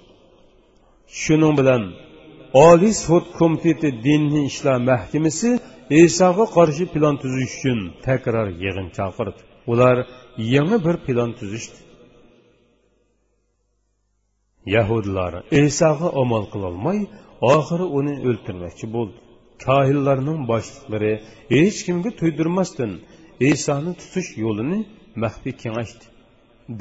Shuning 1.23 1.55
bilan 1.61 1.83
oliy 2.69 2.95
sud 3.07 3.25
komiteti 3.39 3.89
diniy 4.07 4.45
ishlar 4.53 4.79
mahkamasi 4.91 5.51
isoga 6.03 6.45
qarshi 6.57 6.85
plan 6.95 7.15
tuzish 7.23 7.53
uchun 7.59 7.79
takror 8.07 8.49
yig'in 8.63 8.89
chaqirdi. 8.97 9.41
Ular 9.73 9.97
yangi 10.55 10.79
bir 10.87 10.97
plan 11.07 11.31
tuzishdi. 11.39 11.79
Yahudlar 14.77 15.33
isoga 15.63 16.09
amal 16.23 16.45
qilolmay 16.53 16.99
oxiri 17.55 17.87
uni 17.99 18.15
o'ltirmoqchi 18.29 18.87
bo'ldi. 18.97 19.19
Kohinlarning 19.67 20.41
boshliqlari 20.51 21.13
hech 21.55 21.79
kimga 21.87 22.11
tuydirmasdan 22.21 22.93
isoni 23.51 23.93
tutish 24.01 24.31
yo'lini 24.45 24.79
maxfiy 25.23 25.55
kengashdi 25.63 26.05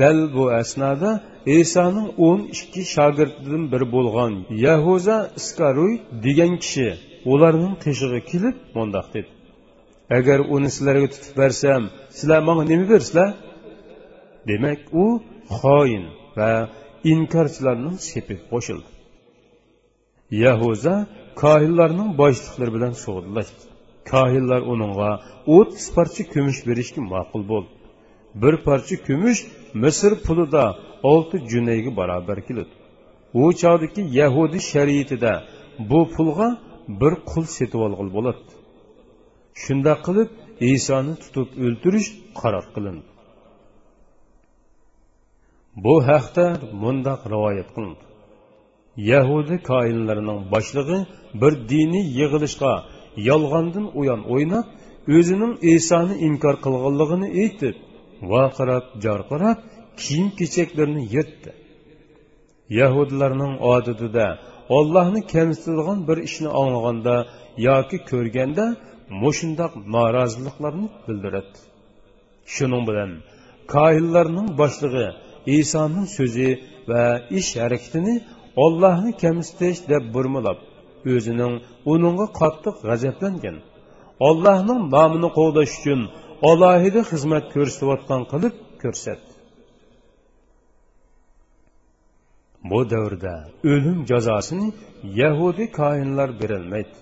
dal 0.01 0.19
bu 0.35 0.43
asnoda 0.61 1.11
isoning 1.45 2.07
o'n 2.27 2.39
ikki 2.55 2.81
shogirdidan 2.95 3.63
biri 3.71 3.87
bo'lgan 3.95 4.33
yahuza 4.67 5.17
iskaruy 5.39 5.93
degan 6.25 6.53
kishi 6.63 6.87
ularning 7.33 7.75
qishig'i 7.83 8.21
kelib 8.31 8.55
mundoq 8.75 9.07
dedi. 9.15 9.29
Agar 10.17 10.39
uni 10.55 10.69
sizlarga 10.75 11.07
tutib 11.13 11.33
bersam 11.41 11.83
sizlar 12.17 12.41
manga 12.47 12.63
nima 12.71 12.85
bersizlar 12.93 13.29
demak 14.49 14.79
u 15.03 15.05
xoin 15.59 16.03
va 16.37 16.51
inkorchilarning 17.13 17.97
sepiga 18.09 18.43
qo'shildi 18.51 18.89
yahuza 20.45 20.95
kohinlarning 21.41 22.09
boshliqlari 22.21 22.71
bilan 22.77 22.93
sug'urlashdi 23.03 23.63
kohinlar 24.11 24.61
uningga 24.73 25.11
o'ttiz 25.55 25.85
parcha 25.97 26.23
kumush 26.33 26.59
berishga 26.69 27.01
ma'qul 27.13 27.43
bo'ldi 27.51 27.71
bir 28.41 28.53
parcha 28.67 28.95
kumush 29.07 29.39
misr 29.83 30.11
pulida 30.25 30.63
olti 31.11 31.37
junayga 31.51 31.91
barobar 31.99 32.39
keladi. 32.47 32.73
U 33.41 33.43
chog'dagi 33.61 34.01
yahudiy 34.19 34.63
shariatida 34.73 35.33
bu 35.89 35.99
pulga 36.15 36.47
bir 37.01 37.13
qul 37.31 37.45
setib 37.57 37.79
olg'il 37.87 38.09
bo'ladi. 38.17 38.43
Shunda 39.63 39.93
qilib 40.05 40.29
isoni 40.73 41.13
tutib 41.23 41.47
o'ltirish 41.65 42.09
qaror 42.39 42.65
qilindi. 42.75 43.07
Bu 45.83 45.95
haqda 46.09 46.45
mundoq 46.83 47.21
rivoyat 47.33 47.69
qilindi. 47.75 48.03
Yahudi 49.11 49.55
koinlarining 49.71 50.39
boshlig'i 50.53 50.99
bir 51.41 51.53
diniy 51.71 52.05
yig'ilishga 52.19 52.73
yolg'ondan 53.29 53.85
uyon 54.01 54.21
o'ynab 54.33 54.65
o'zining 55.17 55.53
isoni 55.75 56.15
inkor 56.27 56.55
qilganligini 56.65 57.27
aytib 57.43 57.75
vaqirab 58.33 58.85
jorqirab 59.05 59.57
kiyim 60.01 60.29
kechaklarini 60.39 61.03
yirtdi. 61.15 61.51
Yahudlarning 62.79 63.53
odatida 63.73 64.27
ollohni 64.77 65.21
kamsitadigan 65.33 65.99
bir 66.07 66.17
ishni 66.27 66.49
anglaganda 66.59 67.15
yoki 67.67 67.97
ko'rganda 68.11 68.65
mushundoq 69.23 69.73
noroziliklarni 69.95 70.87
bildiradi 71.07 71.57
shuning 72.55 72.83
bilan 72.89 73.11
koinlarning 73.75 74.49
boshlig'i 74.61 75.07
isoning 75.59 76.07
so'zi 76.17 76.49
va 76.91 77.03
ish 77.39 77.51
harakatini 77.61 78.15
ollohni 78.63 79.11
kamsitish 79.23 79.79
deb 79.91 80.03
burmilab 80.13 80.59
o'zining 81.13 81.53
uningga 81.93 82.27
qattiq 82.39 82.75
g'azablangan. 82.87 83.57
Ollohning 84.27 84.81
nomini 84.95 85.29
qo'g'dash 85.37 85.73
uchun 85.79 86.01
alohida 86.49 87.01
xizmat 87.11 87.45
ko'rsatayotgan 87.55 88.21
qilib 88.31 88.55
ko'rsatdi 88.83 89.31
bu 92.63 92.89
davrda 92.89 93.33
o'lim 93.71 93.99
jazosini 94.11 94.67
yahudiy 95.21 95.69
koinlar 95.79 96.29
berilmaydi. 96.41 96.95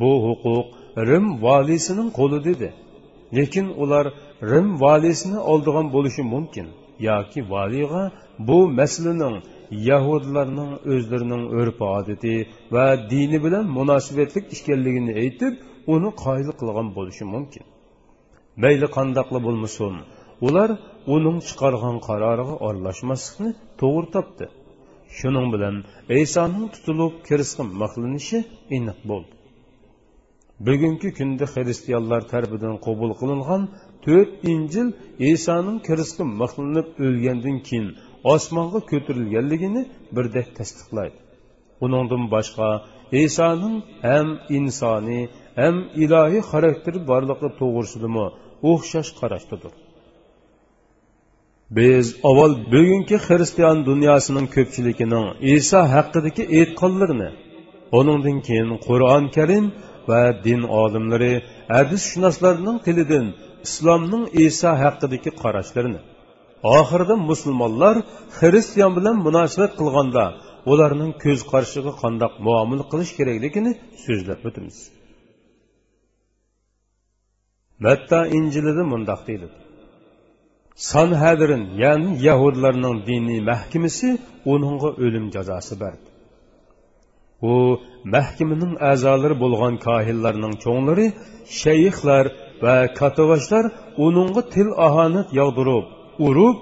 Bu 0.00 0.12
huquq 0.26 0.66
rim 1.10 1.26
valisining 1.42 2.10
qo'li 2.18 2.38
dedi 2.48 2.68
lekin 3.36 3.66
ular 3.82 4.06
rim 4.50 4.68
valisini 4.80 5.38
oldigan 5.38 5.86
bo'lishi 5.94 6.22
mumkin. 6.34 6.68
Yoki 7.08 7.40
valiyga 7.54 8.02
bu 8.48 8.58
masalaning 8.78 9.36
yahudlarning 9.90 10.72
o'zlarining 10.92 11.44
urf 11.60 11.78
odati 11.96 12.34
va 12.74 12.86
dini 13.12 13.38
bilan 13.44 13.64
munosabatli 13.78 14.40
ekanligini 14.56 15.12
aytib 15.22 15.54
uni 15.94 16.10
qoyil 16.24 16.50
qilgan 16.60 16.88
bo'lishi 16.96 17.24
mumkin. 17.34 17.64
Mayli 18.62 18.88
qandoqli 18.96 19.38
bo'lmasin 19.46 19.94
ular 20.46 20.70
uning 21.14 21.38
chiqargan 21.48 21.96
qaroriga 22.08 22.54
aralashmaslikni 22.66 23.50
to'g'ri 23.80 24.08
topdi. 24.16 24.46
Shuning 25.18 25.46
bilan 25.54 25.76
isoning 26.22 26.66
tutilib 26.74 27.12
kirisqi 27.28 27.64
maqlanishi 27.82 28.38
aniq 28.76 28.98
bo'ldi. 29.10 29.32
Bugungi 30.66 31.08
kunda 31.18 31.46
xristianlar 31.54 32.22
tarafidan 32.32 32.74
qabul 32.86 33.10
qilingan 33.20 33.62
to'rt 34.04 34.32
injil 34.52 34.88
isoning 35.32 35.78
kirisqi 35.86 36.24
maqlanib 36.42 36.88
o'lgandan 37.06 37.56
keyin 37.68 37.86
osmonga 38.34 38.80
ko'tarilganligini 38.90 39.82
birdek 40.16 40.48
tasdiqlaydi. 40.58 41.18
Uningdan 41.84 42.24
boshqa 42.34 42.68
isoning 43.24 43.76
ham 44.06 44.28
insoniy 44.58 45.22
ham 45.60 45.76
ilohiy 46.04 46.42
xarakteri 46.50 47.00
borligi 47.10 47.48
to'g'risidami 47.60 48.26
o'xshash 48.70 49.10
qarashdadir. 49.20 49.72
Biz 51.76 52.06
avval 52.28 52.52
bugungi 52.72 53.16
xristian 53.26 53.78
dunyosining 53.90 54.46
ko'pchiligining 54.56 55.26
iso 55.54 55.80
haqidagi 55.94 56.44
e'tiqodlarini 56.58 57.30
uningdan 57.98 58.38
keyin 58.46 58.70
qur'oni 58.86 59.28
karim 59.36 59.64
va 60.10 60.22
din 60.46 60.62
olimlari 60.82 61.34
hadisshunoslarning 61.74 62.78
tilidan 62.86 63.26
islomning 63.66 64.24
iso 64.46 64.70
haqidagi 64.82 65.30
qarashlarini. 65.42 66.00
Oxirida 66.78 67.14
musulmonlar 67.30 67.96
xristian 68.38 68.92
bilan 68.96 69.16
munosabat 69.26 69.72
qilganda 69.80 70.24
ularning 70.72 71.12
ko'z 71.24 71.40
qarshiga 71.52 71.92
qandoq 72.02 72.32
muomala 72.46 72.84
qilish 72.92 73.12
kerakligini 73.18 73.72
so'zlab 74.04 74.40
o'tamiz. 74.48 74.76
Matta 77.84 78.18
injilida 78.38 78.82
mundoq 78.92 79.20
deyiladi 79.28 79.56
sanhadrin 80.92 81.62
ya'ni 81.82 82.10
yahudlarning 82.28 82.96
diniy 83.08 83.40
mahkamasi 83.50 84.08
uningga 84.52 84.90
o'lim 85.04 85.26
jazosi 85.36 85.74
berdi 85.82 86.08
u 87.50 87.54
mahkamaning 88.14 88.74
a'zolari 88.90 89.36
bo'lgan 89.44 89.74
kohillarning 89.86 90.54
cho'nglari 90.64 91.06
shayxlar 91.62 92.24
va 92.62 92.76
katavashlar 93.00 93.64
uningga 94.06 94.42
til 94.54 94.68
ahonat 94.86 95.28
yog'dirib 95.40 95.86
urib 96.26 96.56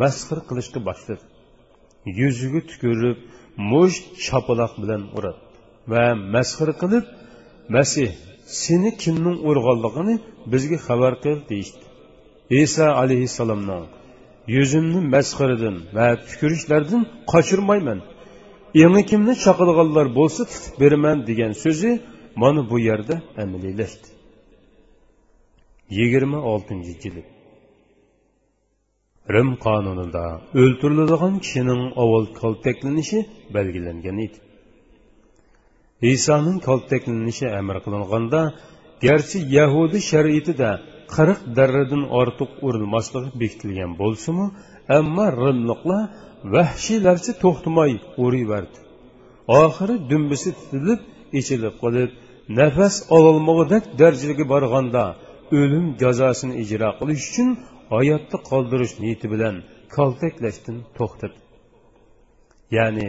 masxir 0.00 0.38
qilishga 0.48 0.80
boshladi 0.88 1.24
yuziga 2.20 2.60
tukirib 2.70 3.18
musht 3.70 4.04
chapaloq 4.26 4.72
bilan 4.82 5.02
uradi 5.16 5.40
va 5.92 6.04
masxir 6.34 6.68
qilib 6.80 7.04
masih 7.76 8.08
seni 8.46 8.90
kimning 9.02 9.38
urg'anligini 9.48 10.14
bizga 10.52 10.78
xabar 10.86 11.12
qil 11.24 11.38
deyishdi. 11.50 11.84
Iso 12.62 12.86
alayhissalomni 13.02 13.78
yuzimni 14.56 15.00
masxiridan 15.14 15.76
va 15.96 16.06
tukurishlardan 16.28 17.02
qochirmayman. 17.32 18.00
Yangi 18.82 19.02
kimni 19.10 19.34
chaqirganlar 19.44 20.06
bo'lsa 20.18 20.42
tutib 20.52 20.74
beraman 20.82 21.16
degan 21.28 21.52
so'zi 21.64 21.90
mana 22.42 22.60
bu 22.70 22.76
yerda 22.88 23.14
amaliylashdi. 23.42 24.06
Yigirma 25.98 26.38
oltinchi 26.52 26.94
jild 27.02 27.16
rim 29.34 29.50
qonunida 29.64 30.24
o'ltiriladigan 30.62 31.34
kishining 31.44 31.82
avval 32.02 32.26
kaltaklanishi 32.40 33.18
belgilangan 33.56 34.18
edi. 34.26 34.38
Isoning 36.14 36.58
kaltaklanishi 36.68 37.46
amr 37.60 37.76
qilinganda 37.84 38.40
garchi 39.06 39.38
yahudi 39.58 39.98
shariatida 40.10 40.70
qirq 41.14 41.40
darradan 41.56 42.02
ortiq 42.20 42.50
urilmasligi 42.66 43.30
bekitilgan 43.42 43.92
bo'lsimi 44.02 44.46
ammo 44.98 45.26
rimliqlar 45.42 46.02
vahshiylarcha 46.54 47.32
to'xtamay 47.42 47.92
uriverdi 48.24 48.78
oxiri 49.62 49.94
dumbisi 50.10 50.50
tutilib 50.58 51.00
ichilib 51.40 51.74
qolib 51.82 52.10
nafas 52.58 52.94
ololmog'idek 53.16 53.84
darajaga 54.00 54.44
borganda 54.52 55.04
o'lim 55.60 55.86
jazosini 56.02 56.54
ijro 56.62 56.90
qilish 57.00 57.24
uchun 57.30 57.48
hayotda 57.94 58.36
qoldirish 58.50 58.94
niyati 59.02 59.26
bilan 59.32 59.56
kaltaklashdan 59.96 60.78
to'xtadi. 60.98 61.38
Ya'ni 62.76 63.08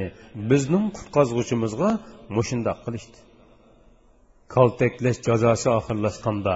bizning 0.49 0.85
qutqazg'uchimizga 0.97 1.89
mushundoq 2.37 2.79
qilishdi. 2.85 3.17
Kaltaklash 4.55 5.19
jazosi 5.27 5.67
oxirlashganda 5.79 6.55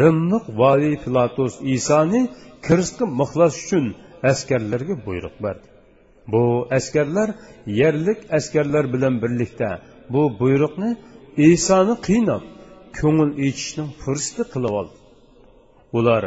rimliq 0.00 0.44
valiy 0.60 0.96
pilatus 1.04 1.52
isoni 1.76 2.20
kirishga 2.66 3.04
mixlash 3.20 3.56
uchun 3.64 3.86
askarlarga 4.30 4.94
buyruq 5.06 5.36
berdi. 5.44 5.66
Bu 6.32 6.42
askarlar 6.78 7.28
yerlik 7.80 8.20
askarlar 8.38 8.84
bilan 8.94 9.14
birlikda 9.22 9.70
bu 10.12 10.22
buyruqni 10.40 10.90
isoni 11.52 11.94
qiynab 12.08 12.42
ko'ngil 12.98 13.30
ichishning 13.48 13.90
fursati 14.02 14.44
qilib 14.54 14.74
oldi. 14.80 15.01
Ular 15.98 16.24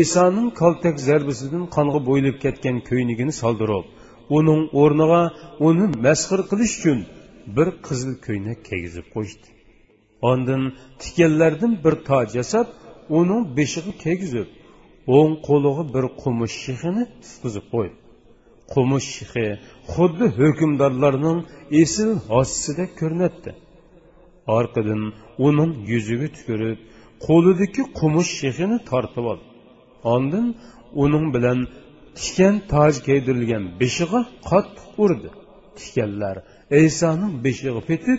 isoning 0.00 0.48
kaltak 0.60 0.96
zarbisidan 1.08 1.64
qonga 1.76 2.00
bo'yilib 2.08 2.36
ketgan 2.44 2.76
ko'ynigini 2.88 3.34
soldirib 3.42 3.86
uning 4.38 4.62
o'rniga 4.82 5.22
uni 5.68 5.86
masxir 6.06 6.40
qilish 6.50 6.74
uchun 6.78 6.98
bir 7.56 7.68
qizil 7.86 8.12
ko'ynak 8.26 8.58
kiygizib 8.68 9.06
qo'yishdi. 9.14 9.48
Ondin 10.30 10.62
tikanlardan 11.02 11.72
bir 11.84 11.94
toj 12.08 12.28
yasab 12.40 12.66
uning 13.18 13.42
beshig'i 13.58 13.92
kiygizib 14.04 14.48
o'ng 15.18 15.34
qo'liga 15.48 15.84
bir 15.94 16.04
qumush 16.22 16.56
shixini 16.64 17.04
tutqizib 17.22 17.66
qo'ydi. 17.74 17.96
Qumush 18.72 19.08
shixi 19.16 19.46
xuddi 19.92 20.26
hukmdorlarning 20.40 21.38
esil 21.82 22.10
hosisidek 22.30 22.90
ko'rinatdi 23.00 23.50
orqadan 24.58 25.02
uning 25.48 25.72
yuziga 25.92 26.28
tukirib 26.36 26.78
qo'lidagi 27.26 27.82
qumush 27.98 28.30
shexini 28.40 28.78
tortib 28.90 29.24
oldi 29.32 29.46
oldin 30.14 30.46
uning 31.04 31.26
bilan 31.34 31.58
tikan 32.18 32.54
toj 32.72 32.94
kiydirilgan 33.06 33.64
beshig'i 33.80 34.20
qattiq 34.50 34.88
urdi. 35.04 35.30
Tikanlar 35.78 36.36
isoning 36.86 37.34
beshig'i 37.44 37.82
petib 37.90 38.18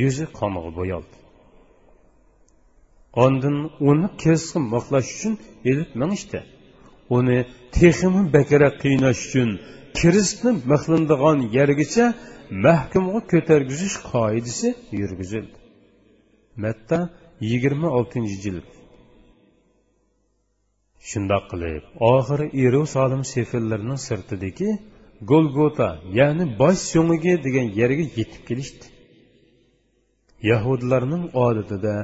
yuzi 0.00 0.24
qoniga 0.38 0.70
bo'yaldi. 0.78 1.16
Oldin 3.24 3.56
uni 3.90 4.08
kesqin 4.22 4.64
maqlash 4.74 5.08
uchun 5.16 5.34
elib 5.70 5.90
minishdi 6.00 6.40
uni 7.16 7.38
teximi 7.76 8.22
bakara 8.36 8.70
qiynash 8.82 9.20
uchun 9.26 9.50
kiristni 9.98 10.50
mixlindigan 10.72 11.38
yergacha 11.56 12.06
mahkumga 12.66 13.20
ko'targizish 13.32 13.96
qoidasi 14.10 14.68
yurgizildi. 15.00 15.56
Matta 16.64 16.98
yigirma 17.50 17.88
oltinchi 17.98 18.36
jild 18.44 18.66
shundoq 21.08 21.44
qilib 21.52 21.82
oxiri 22.12 22.46
eru 22.66 22.82
solim 22.94 23.22
sefillarining 23.32 24.00
sirtidagi 24.08 24.70
golgota 25.30 25.88
ya'ni 26.18 26.44
bosh 26.60 26.80
so'ngiga 26.92 27.34
degan 27.46 27.66
yerga 27.80 28.04
yetib 28.18 28.42
kelishdi. 28.48 28.86
Yahudlarning 30.50 31.24
odatida 31.46 31.94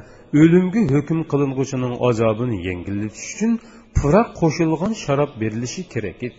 o'limga 0.41 0.81
hukm 0.93 1.19
qiling'uchining 1.31 1.93
azobini 2.09 2.57
yengillatish 2.67 3.25
uchun 3.33 3.51
puroq 3.97 4.27
qo'shilgan 4.41 4.93
sharob 5.03 5.31
berilishi 5.41 5.81
kerak 5.93 6.19
edi. 6.27 6.37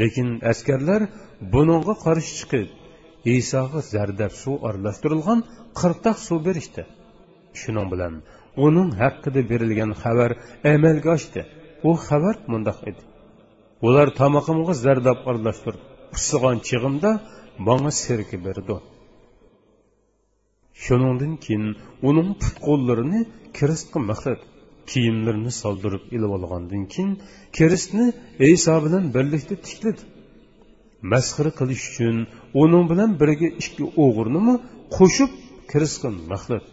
Lekin 0.00 0.28
askarlar 0.52 1.00
buningga 1.52 1.94
qarshi 2.04 2.32
chiqib 2.38 2.68
isoga 3.36 3.80
zardab 3.92 4.32
suv 4.42 4.56
aralashtirilgan 4.68 5.38
qirtaq 5.80 6.16
suv 6.26 6.40
berishdi. 6.48 6.82
işte. 6.84 6.99
Shuning 7.60 7.88
bilan 7.92 8.14
uning 8.66 8.90
haqida 9.02 9.40
berilgan 9.50 9.92
xabar 10.02 10.30
amalga 10.72 11.08
oshdi 11.16 11.40
u 11.88 11.90
xabar 12.06 12.36
mundoq 12.52 12.78
edi. 12.90 13.02
Ular 13.86 14.08
tomog'imga 14.20 14.74
zardob 14.84 15.20
aralashtirib 15.30 15.82
pusigan 16.12 16.56
chig'imda 16.68 17.10
manga 17.66 17.92
serki 18.04 18.36
berdi. 18.46 18.76
Shuningdan 20.84 21.32
keyin 21.44 21.66
uning 22.08 22.30
put 22.42 22.56
qo'llarini 22.66 23.20
kiristga 23.56 23.98
maqladi 24.10 24.44
kiyimlarini 24.90 25.52
soldirib 25.62 26.04
ilib 26.16 26.32
olgandan 26.36 26.84
keyin 26.92 27.12
kiristni 27.56 28.06
iso 28.54 28.74
bilan 28.84 29.04
birlikda 29.16 29.54
tikladi. 29.66 30.02
Masxira 31.12 31.50
qilish 31.60 31.84
uchun 31.90 32.16
uning 32.62 32.84
bilan 32.92 33.10
birga 33.20 33.48
ikki 33.62 33.84
o'g'irnimi 34.04 34.54
qo'shib 34.96 35.30
kiristga 35.70 36.08
maqladi 36.32 36.68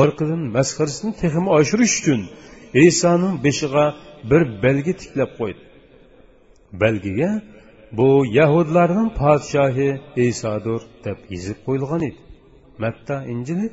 orqadan 0.00 0.42
masxarasini 0.56 1.12
texmi 1.22 1.50
oshirish 1.58 1.94
uchun 2.00 2.20
isoning 2.86 3.34
beshig'a 3.44 3.84
bir 4.30 4.42
belgi 4.64 4.92
tiklab 5.00 5.30
qo'ydi. 5.38 5.62
Belgiga 6.82 7.30
bu 7.98 8.08
yahudlarning 8.38 9.08
podshohi 9.20 9.90
isodir 10.28 10.80
deb 11.04 11.18
yozib 11.32 11.58
qo'yilgan 11.66 12.02
edi. 12.08 12.20
Matta 12.82 13.16
injili 13.32 13.66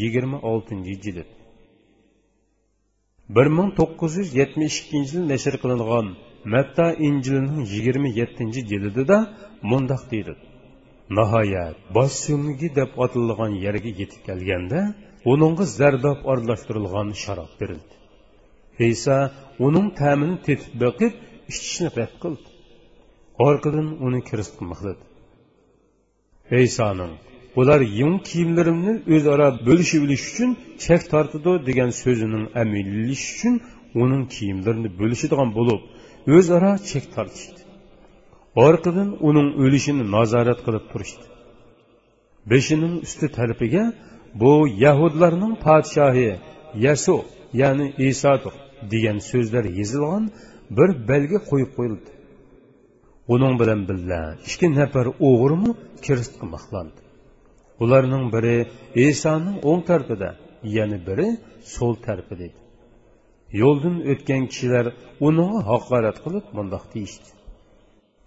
yigirma 0.00 0.38
oltinchi 0.50 0.94
jild 1.04 1.28
bir 3.36 3.46
ming 3.56 3.70
to'qqiz 3.78 4.12
yuz 4.20 4.30
yetmish 4.40 4.76
ikkinchi 4.82 5.12
yil 5.16 5.24
nashr 5.32 5.54
qilingan 5.62 6.06
matta 6.54 6.86
injilining 7.08 7.62
yigirma 7.74 8.08
yettinchi 8.20 8.60
jildida 8.70 9.18
mundoq 9.70 10.02
deydi. 10.12 10.32
Nihoyat 11.18 11.76
bosh 11.96 12.18
deb 12.78 12.90
atilgan 13.04 13.52
yerga 13.66 13.90
yetib 14.00 14.20
kelganda 14.28 14.80
uningga 15.32 15.64
zardob 15.78 16.18
aralashtirilgan 16.30 17.08
sharob 17.24 17.52
berildi. 17.60 17.94
Iso 18.92 19.16
uning 19.66 19.88
ta'mini 20.00 20.36
tetib 20.46 20.72
boqib 20.84 21.12
ichishni 21.50 21.88
rad 21.96 22.12
qildi. 22.22 22.48
Orqadan 23.46 23.88
uni 24.06 24.20
kirist 24.28 24.52
qilmoqladi 24.58 25.02
isoning 26.50 27.12
ular 27.60 27.80
yun 27.80 28.14
kiyimlarimni 28.28 28.92
o'zaro 29.14 29.48
bo'lishib 29.66 30.00
olish 30.06 30.24
uchun 30.30 30.50
chek 30.84 31.02
tortidi 31.12 31.52
degan 31.68 31.90
so'zining 32.02 32.44
amillish 32.62 33.24
uchun 33.34 33.54
uning 34.02 34.22
kiyimlarini 34.34 34.90
bo'lishadigan 35.00 35.48
bo'lib 35.58 35.80
o'zaro 36.36 36.72
chek 36.90 37.04
tortishdi. 37.14 37.60
Orqadan 38.56 39.10
uning 39.28 39.48
o'lishini 39.64 40.04
nazorat 40.16 40.60
qilib 40.66 40.84
turishdi. 40.92 41.24
Beshining 42.50 42.94
usti 43.06 43.26
tarafiga 43.36 43.84
bu 44.42 44.52
yahudlarning 44.84 45.54
podshohi 45.66 46.30
yasu 46.86 47.16
ya'ni 47.60 47.86
isodir 48.08 48.54
degan 48.92 49.18
so'zlar 49.30 49.64
yozilgan 49.78 50.24
bir 50.76 50.90
belgi 51.08 51.38
qo'yib 51.50 51.70
qo'yildi. 51.76 52.10
Uning 53.34 53.54
bilan 53.60 53.80
birga 53.88 54.20
ikki 54.48 54.66
nafar 54.78 55.06
o'g'rimi 55.28 55.70
kirist 56.04 56.34
ularning 57.82 58.24
biri 58.34 58.56
isoning 59.08 59.56
o'ng 59.70 59.82
tarafida 59.90 60.30
yana 60.76 60.98
biri 61.08 61.28
so'l 61.74 61.94
tarafida 62.06 62.44
edi. 62.48 62.58
Yo'ldan 63.62 63.96
o'tgan 64.12 64.42
kishilar 64.50 64.86
uni 65.28 65.46
haqorat 65.70 66.16
qilib 66.24 66.46
mundoq 66.56 66.84
deyishdi. 66.94 67.28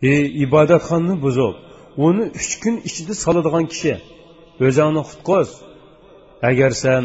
Ey 0.01 0.23
ibodatxonni 0.45 1.15
buzib 1.25 1.55
uni 2.07 2.25
uch 2.39 2.53
kun 2.63 2.75
ichida 2.89 3.13
soladigan 3.23 3.65
kishi 3.73 3.93
o'zingni 4.65 5.01
qutqoz 5.09 5.49
agar 6.49 6.71
sen 6.83 7.03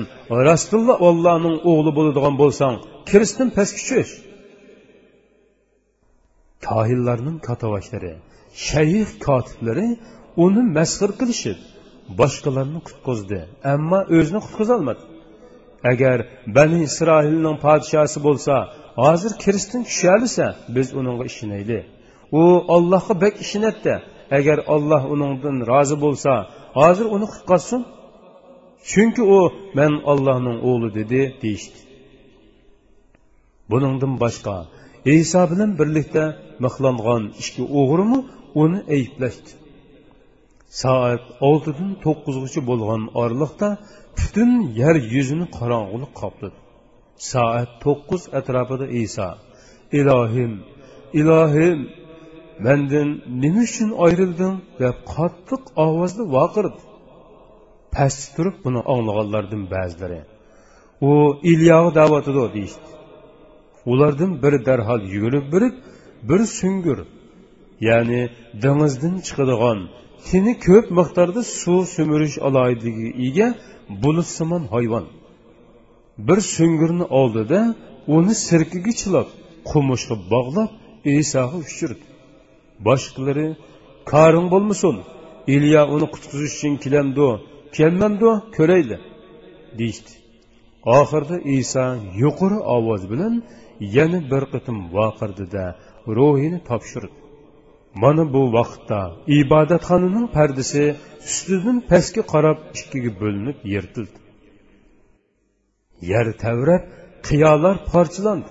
rasululloh 0.49 0.99
ollohning 1.09 1.57
o'g'li 1.71 1.91
bo'ladigan 1.99 2.35
bo'lsang 2.43 2.75
kiristdan 3.09 3.49
pastga 3.57 3.83
tush 3.89 4.13
kohillarning 6.67 7.39
katavashlari 7.49 8.13
shayx 8.69 9.11
kotiblari 9.27 9.89
uni 10.45 10.63
masxir 10.77 11.11
qilishib 11.21 11.59
boshqalarni 12.21 12.81
qutqizdi 12.89 13.41
ammo 13.75 14.01
o'zini 14.17 14.41
qutqizolmadi 14.47 15.03
agar 15.93 16.19
bani 16.57 16.79
isroilning 16.89 17.57
podshosi 17.67 18.19
bo'lsa 18.27 18.55
hozir 19.05 19.33
kiristdan 19.43 19.83
tushalisa 19.91 20.47
biz 20.77 20.89
uningga 21.01 21.25
ishonaylik 21.33 21.85
u 22.41 22.43
ollohga 22.75 23.15
bek 23.25 23.35
ishinadida. 23.45 23.97
Agar 24.39 24.59
olloh 24.75 25.03
uningdan 25.15 25.57
rozi 25.71 25.97
bo'lsa 26.05 26.33
hozir 26.79 27.07
uni 27.17 27.27
qutqazsin 27.33 27.83
chunki 28.91 29.23
u 29.37 29.41
man 29.79 29.93
ollohning 30.13 30.59
o'g'li 30.71 30.89
dedi 30.99 31.21
deyishdi. 31.43 31.81
Buningdan 33.71 34.15
boshqa 34.23 34.57
iso 35.19 35.43
bilan 35.53 35.71
birlikda 35.81 36.25
mixlangan 36.65 37.23
ikki 37.43 37.63
o'g'rimi 37.81 38.19
uni 38.63 38.81
ayblashdi. 38.97 39.51
Soat 40.83 41.25
oltidan 41.49 41.91
to'qqizgacha 42.05 42.61
bo'lgan 42.71 43.03
oraliqda 43.23 43.69
butun 44.19 44.51
yer 44.81 44.97
yuzini 45.15 45.47
qorong'ulik 45.59 46.13
qopladi. 46.21 46.59
Soat 47.31 47.71
to'qqiz 47.85 48.23
atrofida 48.39 48.87
iso 49.05 49.29
ilohim 50.01 50.53
ilohim 51.21 51.79
mandan 52.65 53.09
nima 53.43 53.63
uchun 53.69 53.91
ayrildim 54.05 54.55
deb 54.81 54.97
qattiq 55.15 55.63
ovozda 55.87 56.23
vaqirdi. 56.37 56.81
Pastda 57.95 58.29
turib 58.37 58.57
buni 58.65 58.81
anglaganlardan 58.95 59.63
ba'zilari 59.75 60.21
u 61.09 61.13
ilyog'i 61.53 61.91
da'vatida 61.99 62.45
deyishdi. 62.57 62.89
Ulardan 63.93 64.33
biri 64.43 64.59
darhol 64.69 65.01
yugurib 65.15 65.47
birib 65.55 65.75
bir 66.29 66.41
sungur 66.59 66.99
ya'ni 67.89 68.21
dengizdan 68.65 69.15
chiqadigan 69.27 69.79
tini 70.27 70.53
ko'p 70.67 70.87
miqdorda 70.99 71.43
suv 71.61 71.81
sumirish 71.95 72.37
aloyidligiga 72.47 73.11
ega 73.27 73.49
bulutsimon 74.03 74.63
hayvon. 74.75 75.07
Bir 76.27 76.39
sungurni 76.57 77.07
oldida 77.21 77.61
uni 78.17 78.35
sirkiga 78.47 78.93
chilab 79.01 79.29
qumushga 79.71 80.17
bog'lab 80.33 80.71
isoga 81.21 81.59
uchirdi 81.67 82.05
boshqalari 82.87 83.49
koring 84.13 84.47
bo'lmasin 84.55 84.97
ilya 85.55 85.83
uni 85.95 86.07
qutqizish 86.15 86.55
uchun 86.59 86.75
kelamdu 86.85 87.27
kelmamdu 87.77 88.31
ko'rayli 88.57 88.97
deyishdi. 89.79 90.13
Oxirida 90.99 91.37
iso 91.59 91.87
yuqori 92.23 92.59
ovoz 92.77 93.03
bilan 93.13 93.35
yana 93.97 94.19
bir 94.33 94.45
qitim 94.53 94.79
vaqirdida 94.97 95.65
ruhini 96.17 96.61
topshirdi. 96.69 97.17
Mana 98.03 98.25
bu 98.35 98.43
vaqtda 98.57 99.01
ibodatxonaning 99.41 100.27
pardasi 100.37 100.85
ustidan 101.29 101.79
pastga 101.91 102.23
qarab 102.33 102.59
ikkiga 102.79 103.11
bo'linib 103.23 103.59
yirtildi. 103.73 104.19
Yer 106.13 106.27
tavrab 106.45 106.83
qiyolar 107.29 107.77
parchalandi 107.93 108.51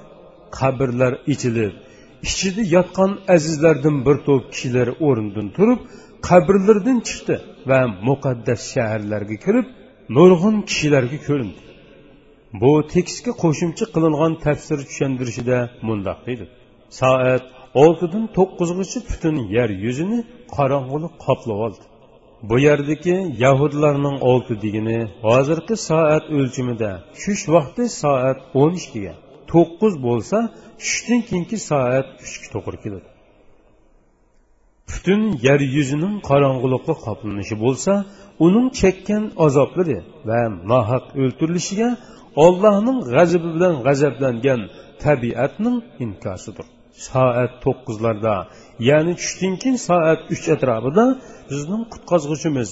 qabrlar 0.57 1.13
ichilib 1.33 1.73
ichida 2.27 2.61
yotgan 2.75 3.11
azizlardan 3.35 3.97
bir 4.05 4.17
to'p 4.27 4.43
kishilar 4.53 4.87
o'rnidan 5.07 5.47
turib 5.57 5.79
qabrlardan 6.27 6.99
chiqdi 7.07 7.35
va 7.69 7.79
muqaddas 8.07 8.61
shaharlarga 8.73 9.37
kirib 9.45 9.67
nurg'un 10.17 10.55
kishilarga 10.69 11.17
ko'rindi 11.27 11.61
bu 12.61 12.71
tekstga 12.93 13.31
qo'shimcha 13.43 13.85
qilingan 13.95 14.33
tafsir 14.45 14.77
tushuntirishida 14.89 15.57
mundoq 15.87 16.19
deydi 16.27 16.45
soat 16.99 17.43
oltidan 17.83 18.25
to'qqizgacha 18.37 18.99
butun 19.09 19.35
yer 19.57 19.69
yuzini 19.85 20.19
qorong'ulik 20.55 21.13
qoplab 21.25 21.59
oldi. 21.65 21.83
Bu 22.49 22.55
yerdagi 22.67 23.15
yahudlarning 23.45 24.17
olti 24.31 24.53
degini 24.63 24.99
hozirgi 25.27 25.75
soat 25.89 26.25
o'lchimida 26.37 26.91
tush 27.21 27.43
vaqti 27.55 27.83
soat 28.01 28.39
o'n 28.61 28.73
ikkiga 28.81 29.13
to'qqiz 29.51 29.93
bo'lsa 30.07 30.37
tushdan 30.83 31.21
keyingi 31.27 31.57
soat 31.69 32.07
uchga 32.25 32.47
to'g'ri 32.53 32.77
keladi. 32.83 33.09
Butun 34.91 35.21
yer 35.47 35.59
yuzining 35.77 36.15
qorong'ulikqa 36.29 36.93
qoplanishi 37.05 37.55
bo'lsa 37.63 37.93
uning 38.45 38.67
chekkan 38.79 39.23
azoblari 39.45 39.97
va 40.29 40.41
nohaq 40.71 41.05
o'ltirilishiga 41.21 41.89
ollohning 42.45 42.99
g'azabi 43.13 43.49
bilan 43.55 43.75
g'azablangan 43.85 44.61
tabiatning 45.03 45.77
inkosidir. 46.05 46.65
Soat 47.07 47.51
to'qqizlarda 47.63 48.35
ya'ni 48.89 49.13
tushdan 49.21 49.53
keyin 49.61 49.77
soat 49.87 50.19
uch 50.33 50.45
atrofida 50.55 51.05
bizning 51.49 51.83
qutqazg'uchimiz 51.93 52.69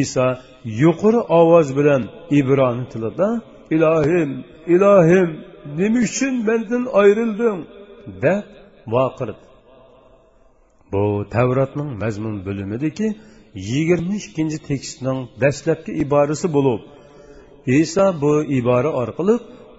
iso 0.00 0.26
yuqori 0.82 1.20
ovoz 1.40 1.68
bilan 1.78 2.02
ibroni 2.40 2.84
tilida 2.92 3.28
ilohim 3.74 4.30
ilohim! 4.74 5.28
Nima 5.78 6.00
uchun 6.08 6.34
mendan 6.48 6.84
ayrilding 7.00 7.60
deb 8.24 8.44
vaqirdi 8.94 9.44
bu 10.92 11.02
tavrotning 11.34 11.90
mazmun 12.02 12.36
bo'limidagi 12.46 13.08
yigirma 13.70 14.14
ikkinchi 14.22 14.58
tekstning 14.68 15.18
dastlabki 15.42 15.92
iborasi 16.04 16.46
bo'lib 16.56 16.82
iso 17.82 18.06
bu 18.22 18.32
ibora 18.58 18.90
orqali 19.02 19.34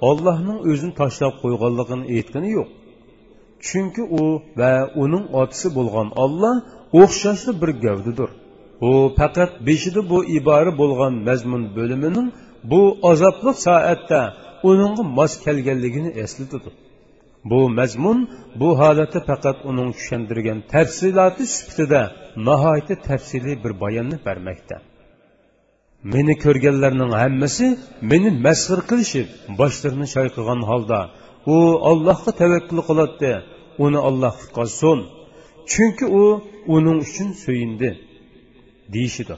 ollohning 0.10 0.60
o'zini 0.72 0.94
tashlab 1.02 1.34
qo'yganligini 1.44 2.06
aytgani 2.16 2.50
yo'q. 2.58 2.68
Chunki 3.68 4.04
u 4.20 4.24
va 4.60 4.74
uning 5.04 5.26
otisi 5.42 5.68
bo'lgan 5.78 6.08
olloh 6.24 6.56
o'xshashli 7.02 7.52
bir 7.62 7.72
gavdidir. 7.86 8.30
U 8.90 8.92
faqat 9.20 9.52
beshida 9.68 10.02
bu 10.12 10.18
ibora 10.38 10.72
bo'lgan 10.82 11.14
mazmun 11.28 11.64
bo'limining 11.78 12.28
bu 12.72 12.82
azobli 13.12 13.52
soatda 13.66 14.22
uningga 14.70 15.04
mos 15.18 15.34
kelganligini 15.46 16.10
eslatadi. 16.24 16.70
Bu 17.50 17.60
mazmun 17.78 18.20
bu 18.60 18.70
holatda 18.80 19.20
faqat 19.30 19.58
uning 19.70 19.90
tushuntirgan 19.98 20.60
tafsiloti 20.74 21.44
sifatida 21.56 22.02
nihoyatda 22.48 22.96
tafsiliy 23.08 23.56
bir 23.64 23.74
bayonni 23.84 24.18
bermoqda. 24.28 24.76
Meni 26.14 26.34
ko'rganlarning 26.44 27.12
hammasi 27.22 27.68
meni 28.12 28.30
masxir 28.46 28.80
qilishib 28.90 29.28
boshlarini 29.60 30.08
chayqagan 30.16 30.62
holda 30.70 31.00
u 31.54 31.58
ollohga 31.92 32.32
tavakkul 32.42 32.80
qiladi 32.90 33.32
uni 33.86 34.00
olloh 34.10 34.34
qutqazsin 34.42 35.00
chunki 35.72 36.06
u 36.22 36.24
uning 36.76 37.00
uchun 37.08 37.30
suyindi 37.44 37.90
deyishidi 38.94 39.36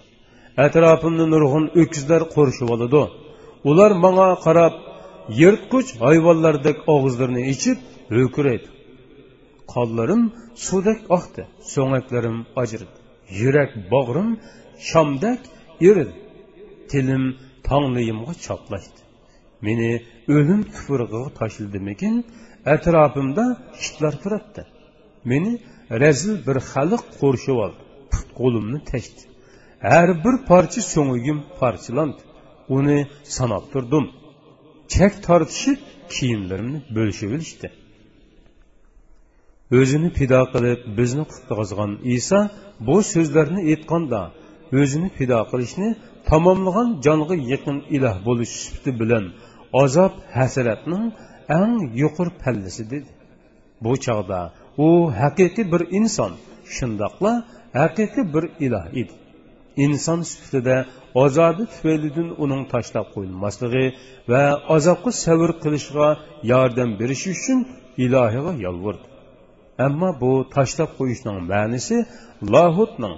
atrofimni 0.65 1.25
nurg'un 1.34 1.65
o'kizlar 1.81 2.21
qo'rishib 2.36 2.69
oladi. 2.75 3.03
Ular 3.69 3.91
manga 4.03 4.29
qarab 4.45 4.73
yirtqich 5.39 5.89
hayvonlardek 6.04 6.78
og'izlarini 6.94 7.44
ichib 7.54 7.80
ho'kiraydi 8.15 8.70
qonlarim 9.74 10.22
suvdek 10.65 11.00
oqdi 11.17 11.44
so'ngaklarim 11.74 12.38
ajridi. 12.62 12.96
Yurak 13.41 13.72
bog'rim 13.94 14.30
shamdak 14.89 15.41
eridi. 15.89 16.15
Tilim 16.91 17.24
tongliyimga 17.67 18.34
choplashdi 18.46 19.02
meni 19.65 19.89
o'lim 20.36 20.62
kufriga 20.74 21.22
toshildimikin 21.39 22.15
atrofimda 22.74 23.46
kitlar 23.82 24.13
turibdi 24.24 24.62
meni 25.32 25.52
razil 26.02 26.36
bir 26.48 26.58
xalq 26.72 27.04
qo'rshib 27.22 27.58
oldi 27.65 27.82
put 28.12 28.28
qo'limni 28.39 28.80
tashdi. 28.91 29.22
Har 29.91 30.10
bir 30.24 30.36
parcha 30.50 30.82
so'ngigim 30.94 31.39
parchalandi 31.60 32.22
uni 32.78 33.00
sanab 33.38 33.63
turdim. 33.74 34.06
Chak 34.93 35.13
tortishib 35.27 35.80
kiyimlarimni 36.13 36.80
bo'lishib 36.95 37.32
olishdi 37.38 37.67
o'zini 39.80 40.10
fido 40.17 40.41
qilib 40.54 40.80
bizni 40.97 41.23
qutqazgan 41.32 41.91
iso 42.17 42.39
bu 42.88 42.97
so'zlarni 43.13 43.62
aytganda 43.71 44.21
o'zini 44.80 45.10
fido 45.17 45.39
qilishni 45.51 45.89
tamomlagan 46.30 46.89
jonga 47.06 47.36
yaqin 47.54 47.77
iloh 47.95 48.15
bo'lish 48.27 48.54
sifati 48.63 48.91
bilan 49.01 49.25
azob 49.84 50.13
hasratning 50.38 51.06
eng 51.60 51.75
yuqori 52.01 52.32
pallasi 52.43 52.84
dedi. 52.93 53.10
Bu 53.84 53.93
chog'da 54.06 54.39
u 54.86 54.88
haqiqiy 55.21 55.65
bir 55.73 55.82
inson 55.99 56.32
shundoqla 56.75 57.34
haqiqiy 57.82 58.25
bir 58.34 58.45
iloh 58.65 58.86
edi. 59.01 59.13
İnson 59.86 60.19
sifatida 60.31 60.75
azobi 61.23 61.63
tufaylidan 61.73 62.29
uning 62.43 62.63
tashlab 62.73 63.07
qo'yilmasligi 63.15 63.86
va 64.31 64.43
azobga 64.75 65.12
savr 65.25 65.49
qilishga 65.63 66.07
yordam 66.51 66.89
berishi 66.99 67.29
uchun 67.38 67.60
ilohiga 68.03 68.51
yolvirdi 68.65 69.05
ammo 69.86 70.10
bu 70.21 70.31
tashlab 70.55 70.89
qo'yishning 70.99 71.38
ma'nisi 71.51 71.95
lohutning 72.53 73.15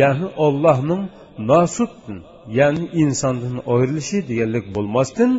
ya'ni 0.00 0.26
ollohning 0.46 1.02
nosuddan 1.50 2.18
ya'ni 2.58 2.84
insondan 3.02 3.56
ayrilishi 3.74 4.18
deganlik 4.30 4.64
bo'lmasdan 4.76 5.30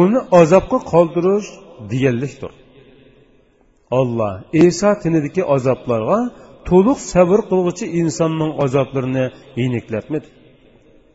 uni 0.00 0.18
azobga 0.40 0.78
qoldirish 0.92 1.48
deganlikdir 1.90 2.52
olloh 3.98 4.32
iso 4.66 4.90
tinidagi 5.02 5.42
azoblarga 5.54 6.18
to'liq 6.68 6.98
sabr 7.12 7.38
qilg'uchi 7.50 7.86
insonning 8.00 8.52
azoblarini 8.64 9.24
yeniklatmadi 9.60 10.28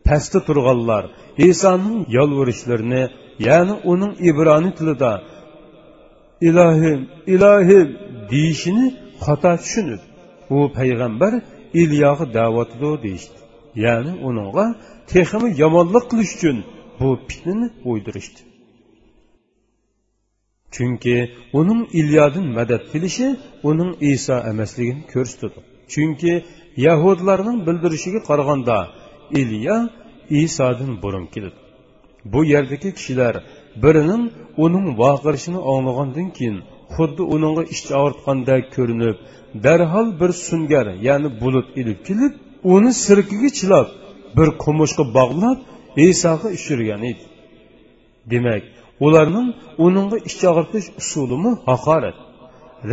pastda 0.08 0.40
turganlar 0.48 1.04
isoning 1.50 2.00
yolvurishlarini 2.18 3.04
ya'ni 3.48 3.76
uning 3.92 4.14
ibroni 4.30 4.72
tilida 4.78 5.12
ilohim 6.50 7.00
ilohim 7.36 7.88
deyishini 8.32 8.86
xato 9.26 9.52
tushunib 9.64 10.02
u 10.56 10.58
payg'ambar 10.78 11.34
ilyoga 11.82 12.26
da'vatidu 12.38 12.92
deyishdi. 13.06 13.38
Ya'ni 13.86 14.12
uningga 14.28 14.66
texmi 15.12 15.50
yomonlik 15.62 16.06
qilish 16.12 16.34
uchun 16.38 16.58
bu 17.00 17.08
fitnani 17.28 17.68
o'ydirishdi. 17.90 18.40
Chunki 20.76 21.16
uning 21.60 21.82
ilyodin 22.00 22.48
madad 22.58 22.84
qilishi 22.92 23.28
uning 23.70 23.92
iso 24.14 24.36
emasligini 24.52 25.04
ko'rsatadi. 25.14 25.60
Chunki 25.94 26.34
yahudlarning 26.88 27.58
bildirishiga 27.68 28.20
qaraganda 28.30 28.78
ilyo 29.42 29.78
isodan 30.42 30.92
burun 31.04 31.26
keladi. 31.34 31.60
Bu 32.34 32.40
yerdagi 32.54 32.90
kishilar 32.98 33.36
birining 33.84 34.24
uning 34.66 34.88
vaqirishini 35.02 35.60
anglagandan 35.74 36.28
keyin 36.38 36.58
xuddi 36.96 37.24
uningga 37.36 37.64
ish 37.74 37.84
og'ritgandek 38.02 38.64
ko'rinib 38.76 39.18
darhol 39.66 40.08
bir 40.22 40.32
sungar 40.48 40.86
ya'ni 41.08 41.30
bulut 41.42 41.68
ilib 41.82 42.00
kelib 42.08 42.34
uni 42.74 42.92
sirkiga 43.06 43.50
chilab 43.60 43.88
bir 44.38 44.48
qumushga 44.64 45.04
bog'lab 45.18 45.58
isoga 46.08 46.48
ushirgan 46.58 47.02
edi. 47.12 47.24
Demak 48.32 48.64
ularning 49.06 49.50
uningga 49.86 50.18
ish 50.30 50.44
og'ritish 50.52 50.88
usulimi 51.02 51.52
haqorat 51.70 52.18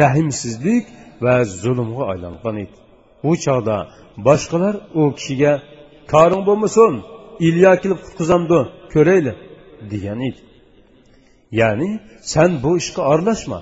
rahimsizlik 0.00 0.84
va 1.24 1.34
zulmga 1.62 2.04
aylangan 2.12 2.56
edi. 2.64 2.76
U 3.28 3.30
chog'da 3.44 3.76
boshqalar 4.26 4.74
u 5.00 5.02
kishiga 5.18 5.52
koring 6.12 6.42
bo'lmasin 6.48 6.92
ilyo 7.48 7.72
kelib 7.82 7.98
qutqizamdi 8.04 8.58
ko'rayli 8.92 9.32
degan 9.92 10.20
edi. 10.28 10.40
Ya'ni 11.60 11.90
sen 12.32 12.50
bu 12.62 12.70
ishga 12.82 13.02
aralashma 13.12 13.60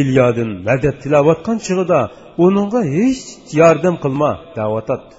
ilyodin 0.00 0.50
madad 0.68 0.96
tilayotgan 1.02 1.58
chig'ida 1.66 2.00
uningga 2.44 2.80
hech 2.96 3.22
yordam 3.60 3.96
qilma 4.04 4.30
da'vatatdi 4.58 5.14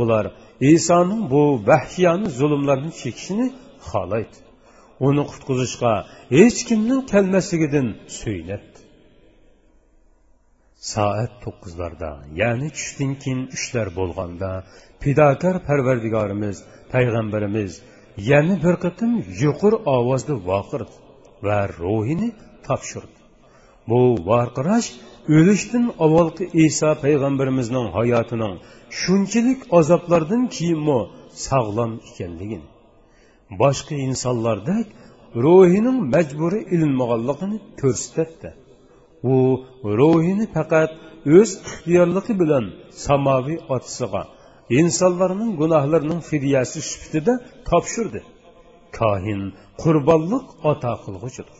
ular 0.00 0.24
isoning 0.72 1.22
bu 1.32 1.42
vahshiyona 1.68 2.28
zulmlarni 2.38 2.90
chekishini 3.00 3.46
xohlaydi. 3.88 4.45
Uni 5.08 5.24
qutqizishga 5.30 5.92
hech 6.36 6.58
kimning 6.68 7.02
kelmasligidan 7.12 7.88
suyunadi 8.18 8.76
soat 10.92 11.32
to'qqizlarda 11.44 12.10
ya'ni 12.40 12.68
tushdan 12.76 13.12
keyin 13.22 13.42
ushlar 13.56 13.88
bo'lganda 13.98 14.50
pidokor 15.02 15.56
parvardigorimiz 15.68 16.56
payg'ambarimiz 16.92 17.72
yana 18.30 18.56
bir 18.64 18.74
qatim 18.84 19.12
yuqur 19.42 19.72
ovozda 19.96 20.34
voqirdi 20.50 20.94
va 21.46 21.58
ruhini 21.80 22.28
topshirdi. 22.66 23.18
Bu 23.90 24.00
varqirash 24.30 24.88
o'lishdan 25.36 25.84
avvalgi 26.04 26.44
iso 26.66 26.90
payg'ambarimizning 27.04 27.86
hayotining 27.96 28.54
shunchalik 29.00 29.60
azoblardan 29.78 30.42
keyinmi 30.56 31.00
sog'lom 31.48 31.92
ekanligini 32.10 32.66
boshqa 33.62 33.94
insonlardek 34.08 34.86
ruhining 35.44 35.98
majburiy 36.14 36.64
ilinmaganligini 36.74 37.58
ko'rsatadi 37.80 38.50
u 39.32 39.36
ruhini 39.98 40.46
faqat 40.56 40.90
o'z 41.38 41.50
ixtiyorligi 41.68 42.34
bilan 42.42 42.64
samoviy 43.06 43.58
otasiga 43.74 44.22
insonlarning 44.80 45.52
gunohlarining 45.60 46.20
fidyasi 46.30 46.78
sifatida 46.90 47.34
topshirdi. 47.68 48.20
Kohin 48.98 49.42
qurbonliq 49.82 50.44
ato 50.70 50.92
qilg'uchidir 51.04 51.58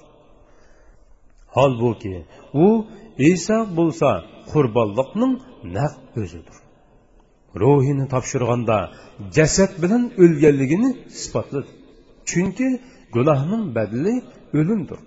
holbuki 1.57 2.17
u 2.65 2.67
iso 3.33 3.59
bo'lsa 3.79 4.11
qurbonliqning 4.53 5.33
naq 5.77 5.95
o'zidir. 6.23 6.57
Ruhini 7.63 8.05
topshirganda 8.15 8.79
jasad 9.37 9.73
bilan 9.83 10.03
o'lganligini 10.23 10.91
isbotladi. 11.19 11.71
Chunki 12.31 12.69
gunohning 13.15 13.65
badli 13.77 14.15
o'limdir. 14.59 15.01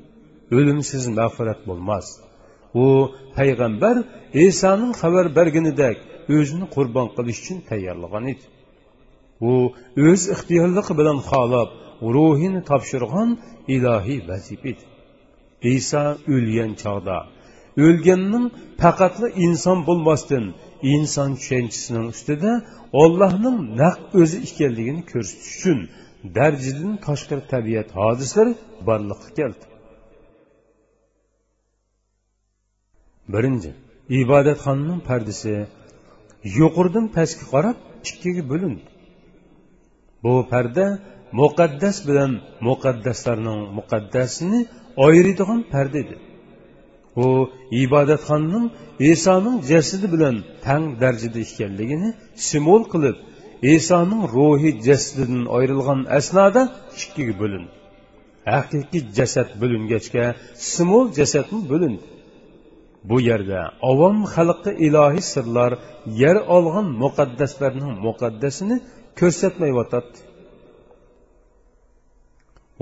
O'limsiz 0.58 1.04
mag'firat 1.20 1.60
bo'lmas. 1.70 2.06
U 2.84 2.86
payg'ambar 3.38 3.96
isoning 4.48 4.94
xabar 5.02 5.26
berganidek 5.38 5.98
o'zini 6.36 6.66
qurbon 6.76 7.08
qilish 7.16 7.40
uchun 7.44 7.60
tayyorlagan 7.70 8.26
edi. 8.34 8.46
U 9.50 9.52
o'z 10.10 10.22
ixtiyorligi 10.36 10.94
bilan 11.00 11.20
xohlab 11.30 11.70
ruhini 12.16 12.62
topshirgan 12.70 13.30
ilohiy 13.76 14.20
vazifa 14.30 14.68
edi. 14.72 14.84
Iso 15.76 16.04
o'lgan 16.36 16.72
chog'da 16.82 17.18
o'lganning 17.86 18.46
faqatli 18.82 19.28
inson 19.46 19.78
bo'lmasdan 19.88 20.46
inson 20.94 21.30
tushanchisining 21.40 22.06
ustida 22.14 22.52
ollohning 23.02 23.58
naq 23.82 23.98
o'zi 24.22 24.38
ekanligini 24.48 25.02
ko'rsatish 25.12 25.54
uchun 25.58 25.80
darjidan 26.38 26.94
tashqari 27.06 27.44
tabiat 27.54 27.90
hodislari 28.00 28.54
borliqqa 28.88 29.30
keldi. 29.38 29.66
Birinchi 33.34 33.72
ibodatxonaning 34.22 35.02
pardasi 35.10 35.54
yuqoridan 36.58 37.06
pastga 37.16 37.46
qarab 37.54 37.78
ikkiga 38.10 38.44
bo'lindi. 38.52 38.84
Bu 40.24 40.34
parda 40.52 40.86
muqaddas 41.42 41.98
bilan 42.08 42.32
muqaddaslarning 42.68 43.60
muqaddasini 43.78 44.60
ayiradigan 45.06 45.62
parda 45.74 45.98
edi. 46.04 46.18
U 47.24 47.26
ibodatxonning 47.84 48.66
isoning 49.12 49.58
jasadi 49.72 50.08
bilan 50.14 50.36
tang 50.66 50.84
darajada 51.02 51.40
ekanligini 51.48 52.10
simol 52.48 52.84
qilib 52.94 53.18
isoning 53.62 54.24
ruhi 54.36 54.72
jasadidan 54.88 55.44
ayrilgan 55.58 56.00
asnoda 56.18 56.62
ikkiga 57.02 57.34
bo'lindi 57.42 57.72
haqiqiy 58.54 59.04
jasad 59.18 59.50
bo'lingachga 59.62 60.26
simol 60.72 61.08
jasadmi 61.20 61.62
bo'lindi 61.72 62.06
bu 63.10 63.18
yerda 63.30 63.60
ovom 63.92 64.18
xalqqa 64.34 64.72
ilohiy 64.88 65.26
sirlar 65.34 65.72
yer 66.22 66.38
olgan 66.56 66.88
muqaddaslarning 67.04 67.94
muqaddasini 68.08 68.78
ko'rsatmayotadi 69.20 70.18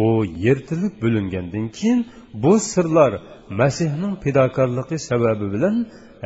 u 0.06 0.08
yirtilib 0.46 0.94
bo'lingandan 1.04 1.66
keyin 1.78 2.00
bu 2.44 2.54
sirlar 2.72 3.12
masihning 3.60 4.14
fidokorligi 4.24 4.98
sababi 5.10 5.46
bilan 5.54 5.76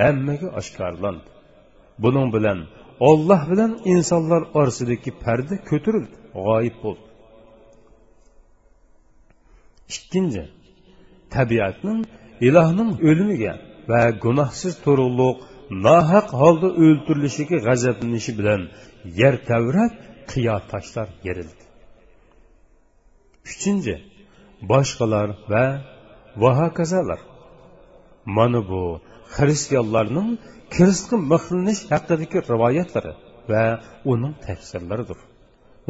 hammaga 0.01 0.47
oshkorlandi. 0.59 1.27
Buning 2.03 2.27
bilan 2.35 2.59
olloh 3.09 3.41
bilan 3.51 3.71
insonlar 3.93 4.41
orasidagi 4.59 5.11
parda 5.23 5.55
ko'tarildi 5.69 6.15
g'oyib 6.45 6.75
bo'ldi 6.83 7.05
ikkinchi 9.95 10.43
tabiatning 11.35 11.99
ilohning 12.47 12.91
o'limiga 13.09 13.53
va 13.91 14.01
gunohsiz 14.23 14.73
to'rug'liq 14.85 15.37
nohaq 15.85 16.27
holda 16.41 16.69
o'ltirilishiga 16.83 17.57
g'azablanishi 17.67 18.31
bilan 18.39 18.61
yer 19.19 19.35
tavrab 19.49 19.91
qiyo 20.31 20.55
toshlar 20.71 21.07
yerildi. 21.27 21.63
Uchinchi 23.51 23.95
boshqalar 24.71 25.27
va 25.51 25.65
vahokazalar 26.43 27.21
mana 28.37 28.59
bu 28.69 28.83
xristianlarning 29.35 30.29
kiristga 30.73 31.15
mixlanish 31.31 31.81
haqidagi 31.91 32.37
rivoyatlari 32.51 33.13
va 33.51 33.63
uning 34.11 34.33
tafsirlaridir. 34.45 35.19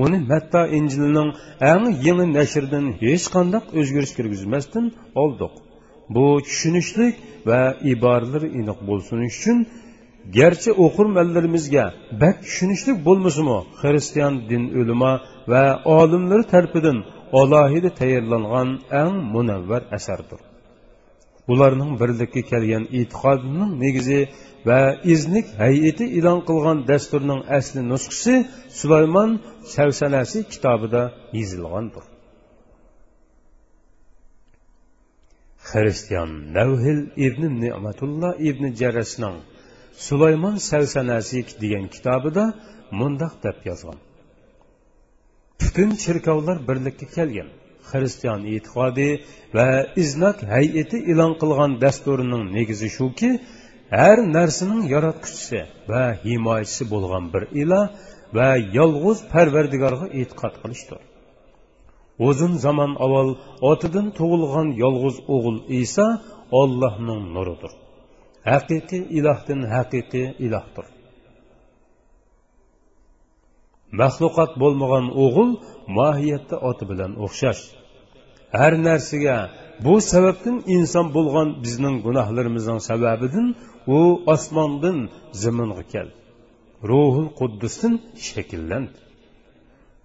Uni 0.03 0.17
matto 0.31 0.61
injilining 0.77 1.29
eng 1.71 1.83
yangi 2.05 2.25
nashridan 2.37 2.85
hech 3.03 3.25
qanday 3.35 3.63
o'zgarish 3.79 4.13
kirgizmasdan 4.17 4.85
oldik 5.23 5.53
bu 6.15 6.25
tushunishlik 6.47 7.13
va 7.49 7.61
iboralar 7.93 8.43
aniq 8.59 8.79
bo'lsin 8.89 9.19
uchun 9.31 9.57
garchi 10.37 10.71
o'qirmanlarimizga 10.85 11.85
bak 12.21 12.35
tushunishlik 12.45 12.97
bo'lmasimi 13.07 13.57
xristian 13.81 14.33
din 14.49 14.63
o'lima 14.79 15.11
va 15.51 15.63
olimlari 15.99 16.45
tarafidan 16.53 16.97
alohida 17.41 17.89
tayyorlangan 17.99 18.69
eng 19.01 19.15
munavvar 19.33 19.81
asardir. 19.97 20.41
Ularning 21.51 21.91
birlikka 22.01 22.41
kelgan 22.51 22.83
e'tiqodining 22.99 23.71
negizi 23.83 24.21
va 24.69 24.81
iznik 25.13 25.47
hayiti 25.61 26.05
e'lon 26.17 26.39
qilgan 26.49 26.77
dasturning 26.91 27.41
asli 27.57 27.81
nusxasi 27.91 28.35
sulaymon 28.79 29.31
savsanasi 29.75 30.39
kitobida 30.53 31.03
yozilgandir. 31.37 32.05
Xristian 35.69 36.29
navhil 36.57 37.01
ibn 37.27 37.43
ne'matulloh 37.63 38.33
ibn 38.49 38.63
jarasning 38.81 39.37
sulaymon 40.07 40.55
savsanasi 40.69 41.39
degan 41.61 41.85
kitobida 41.95 42.45
mundoq 42.99 43.33
deb 43.45 43.57
yozgan. 43.69 43.99
Butun 45.61 45.89
cherkovlar 46.03 46.57
birlikka 46.67 47.07
kelgan. 47.17 47.49
Xristian 47.91 48.41
e'tiqodi 48.53 49.09
va 49.57 49.69
iznak 50.03 50.37
hay'ati 50.53 50.97
e'lon 51.11 51.33
qilgan 51.41 51.71
dasturining 51.83 52.43
negizi 52.57 52.89
shuki 52.97 53.31
har 53.99 54.17
narsaning 54.37 54.83
yaratquchisi 54.93 55.59
va 55.91 56.03
himoyachisi 56.23 56.83
bo'lgan 56.93 57.25
bir 57.33 57.43
iloh 57.63 57.85
va 58.37 58.49
yolg'iz 58.77 59.17
parvardigorga 59.33 60.07
e'tiqod 60.19 60.53
qilishdir. 60.61 61.01
Uzun 62.29 62.53
zamon 62.65 62.91
avval 63.05 63.29
otidan 63.71 64.07
tug'ilgan 64.17 64.67
yolg'iz 64.83 65.17
o'g'il 65.35 65.57
iso 65.81 66.07
ollohning 66.61 67.21
nuridir. 67.35 67.71
Haqiqiy 68.49 69.03
ilohdan 69.17 69.61
haqiqiy 69.75 70.27
ilohdir. 70.45 70.85
Maxluqot 73.99 74.51
bo'lmagan 74.61 75.05
o'g'il 75.23 75.51
mohiyatda 75.97 76.55
oti 76.69 76.83
bilan 76.91 77.11
o'xshash. 77.25 77.63
Har 78.59 78.73
narsaga 78.87 79.37
bu 79.85 79.93
sababdan 80.11 80.57
inson 80.77 81.05
bo'lgan 81.15 81.49
bizning 81.63 81.95
gunohlarimizning 82.05 82.79
sababidan 82.89 83.47
u 83.97 83.99
osmondan 84.33 84.97
zaminga 85.43 85.83
keldi. 85.93 86.15
Ruhul 86.89 87.27
quddusdan 87.39 87.93
shakllandi. 88.27 88.97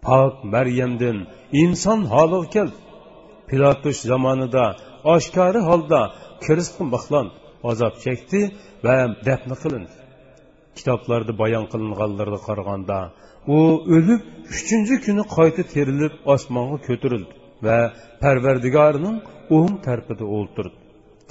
Pok 0.06 0.34
maryamdan 0.54 1.18
inson 1.62 2.00
holiga 2.12 2.48
keldi. 2.56 2.78
Pilotush 3.48 4.00
zamonida 4.10 4.64
oshkori 5.14 5.60
holda 5.68 6.00
kirisq 6.44 6.76
mixlandi 6.94 7.34
azob 7.70 7.94
chekdi 8.04 8.40
va 8.84 8.96
dafn 9.26 9.50
qilindi. 9.62 9.92
Kitoblarda 10.76 11.32
bayon 11.42 11.64
qilinganlarga 11.72 12.40
qaraganda 12.48 12.98
u 13.56 13.58
o'lib 13.96 14.22
uchinchi 14.56 14.94
kuni 15.06 15.22
qayta 15.36 15.62
terilib 15.74 16.14
osmonga 16.34 16.78
ko'tarildi. 16.88 17.34
Va 17.66 17.78
parvardigorining 18.22 19.16
o'ng 19.58 19.74
tarafida 19.86 20.24
o'ltirdi. 20.36 20.76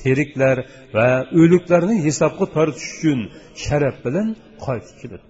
Teriklar 0.04 0.58
va 0.96 1.10
o'liklarni 1.42 1.96
hisobga 2.08 2.46
tortish 2.56 2.88
uchun 2.96 3.20
sharaf 3.64 3.96
bilan 4.06 4.28
qaytib 4.66 4.96
keladi. 5.02 5.26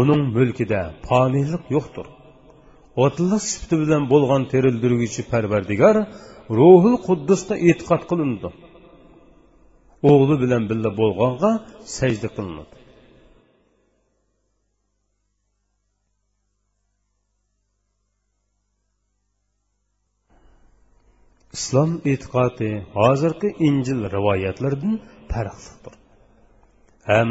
Uning 0.00 0.22
mulkida 0.36 0.80
foniylik 1.08 1.64
yo'qdir. 1.76 2.06
O'tliq 3.04 3.42
sifati 3.50 3.76
bilan 3.82 4.02
bo'lgan 4.12 4.42
terildiruvchi 4.52 5.22
parvardigor 5.32 5.96
ruhul 6.58 6.96
quddusda 7.06 7.54
e'tiqod 7.68 8.02
qilindi. 8.10 8.48
O'g'li 10.10 10.36
bilan 10.44 10.62
birga 10.70 10.90
bo'lg'onga 11.00 11.52
sajda 11.98 12.28
qilinadi. 12.36 12.83
Islom 21.56 21.90
e'tiqodi 22.12 22.70
hozirgi 22.98 23.48
injil 23.68 24.00
rivoyatlaridan 24.14 24.94
farqlidir. 25.32 25.94
Ham 27.10 27.30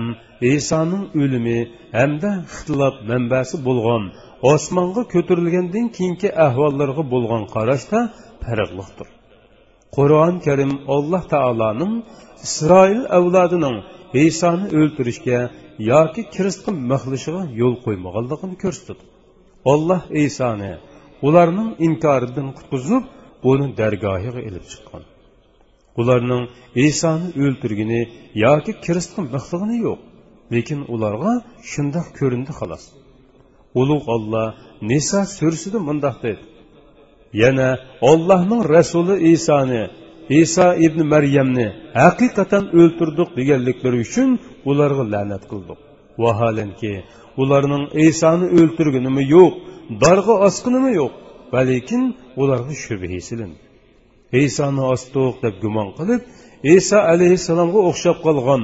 isoning 0.56 1.04
o'limi 1.22 1.60
hamda 1.98 2.32
ixtilof 2.48 2.96
manbasi 3.12 3.56
bo'lgan 3.68 4.04
osmonga 4.54 5.04
ko'tarilgandan 5.14 5.88
keyingi 5.98 6.30
ahvollarga 6.46 7.04
bo'lgan 7.14 7.44
qarashda 7.56 8.00
farqlidir. 8.46 9.08
Qur'oni 9.96 10.40
karim 10.48 10.74
alloh 10.96 11.24
taoloning 11.34 11.94
isroil 12.48 13.02
avlodining 13.18 13.78
isoni 14.26 14.66
o'ltirishga 14.80 15.40
yoki 15.92 16.22
kiristga 16.34 16.72
mixlishiga 16.92 17.42
yo'l 17.62 17.76
qo'ymaganligini 17.86 18.56
ko'rsatdi. 18.64 19.04
Alloh 19.74 20.02
isoni 20.26 20.74
ularning 21.28 21.70
inkoridan 21.88 22.48
qutqizib 22.58 23.04
uni 23.52 23.68
dargohiga 23.80 24.42
ilib 24.50 24.66
chiqqan. 24.72 25.04
Ularning 26.00 26.44
isoni 26.88 27.28
o'ltirgini 27.44 28.02
yoki 28.46 28.72
kiristga 28.86 29.22
mixligini 29.34 29.78
yo'q 29.88 30.00
lekin 30.54 30.80
ularga 30.94 31.34
shundoq 31.72 32.08
ko'rindi 32.20 32.52
xolos. 32.60 32.84
Ulug' 33.82 34.06
olloh 34.16 34.48
niso 34.90 35.22
sursida 35.38 35.80
mundoq 35.88 36.16
dedi. 36.26 36.44
Yana 37.42 37.70
ollohning 38.12 38.62
rasuli 38.76 39.16
isoni 39.34 39.84
iso 40.42 40.68
ibn 40.86 41.00
maryamni 41.14 41.68
haqiqatan 42.02 42.64
o'ltirdik 42.80 43.30
deganliklari 43.40 43.98
uchun 44.06 44.30
ularga 44.70 45.04
la'nat 45.14 45.44
qildik. 45.52 45.80
Vaholanki 46.24 46.94
ularning 47.42 47.84
isoni 48.08 48.48
o'ltirgunimi 48.60 49.24
yo'q 49.36 49.54
darg'a 50.04 50.36
osqinimi 50.48 50.92
yo'q 51.00 51.14
va 51.54 51.62
lekin 51.72 52.04
ularga 52.42 52.74
shubha 52.86 53.20
silindi 53.30 53.60
isoni 54.46 54.84
ostiq 54.94 55.36
deb 55.44 55.56
gumon 55.64 55.90
qilib 55.98 56.22
iso 56.78 56.98
alayhissalomga 57.14 57.80
o'xshab 57.90 58.18
qolgan 58.26 58.62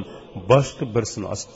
boshqa 0.51 0.85
birsini 0.95 1.27
osdi 1.35 1.55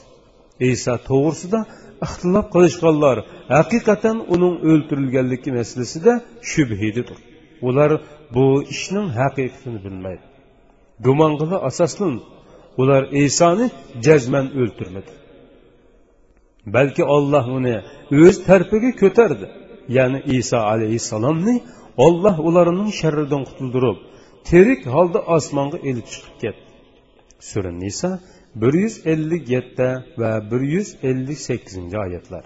iso 0.72 0.94
to'g'risida 1.10 1.60
ixtilof 2.06 2.46
qilishganlar 2.54 3.18
haqiqatan 3.56 4.18
uning 4.34 4.56
o'ltirilganligi 4.70 5.50
masalasida 5.60 6.14
shubhididir 6.52 7.18
ular 7.68 7.92
bu 8.36 8.46
ishning 8.74 9.08
haqiqatini 9.20 9.80
bilmaydi. 9.86 10.24
Gumong'ila 11.06 11.58
asoslan 11.70 12.16
ular 12.82 13.04
isoni 13.26 13.66
jazman 14.06 14.46
o'ltirmadi 14.62 15.12
balki 16.76 17.04
olloh 17.16 17.46
uni 17.58 17.76
o'z 18.24 18.36
tarpiga 18.48 18.92
ko'tardi. 19.02 19.46
Ya'ni 19.98 20.20
iso 20.38 20.58
alayhissalomni 20.58 21.56
olloh 22.06 22.36
ularning 22.48 22.92
sharridan 23.02 23.44
qutuldirib 23.50 23.98
tirik 24.50 24.82
holda 24.94 25.20
osmonga 25.36 25.78
ilib 25.90 26.08
chiqib 26.14 26.36
ketdi. 26.44 26.66
Sura 27.50 27.72
niso 27.84 28.12
bir 28.62 28.74
yuz 28.84 28.96
ellik 29.14 29.44
yetti 29.56 29.90
va 30.22 30.32
bir 30.52 30.62
yuz 30.74 30.90
ellik 31.10 31.40
sakkizinchi 31.48 31.98
oyatlar. 32.06 32.46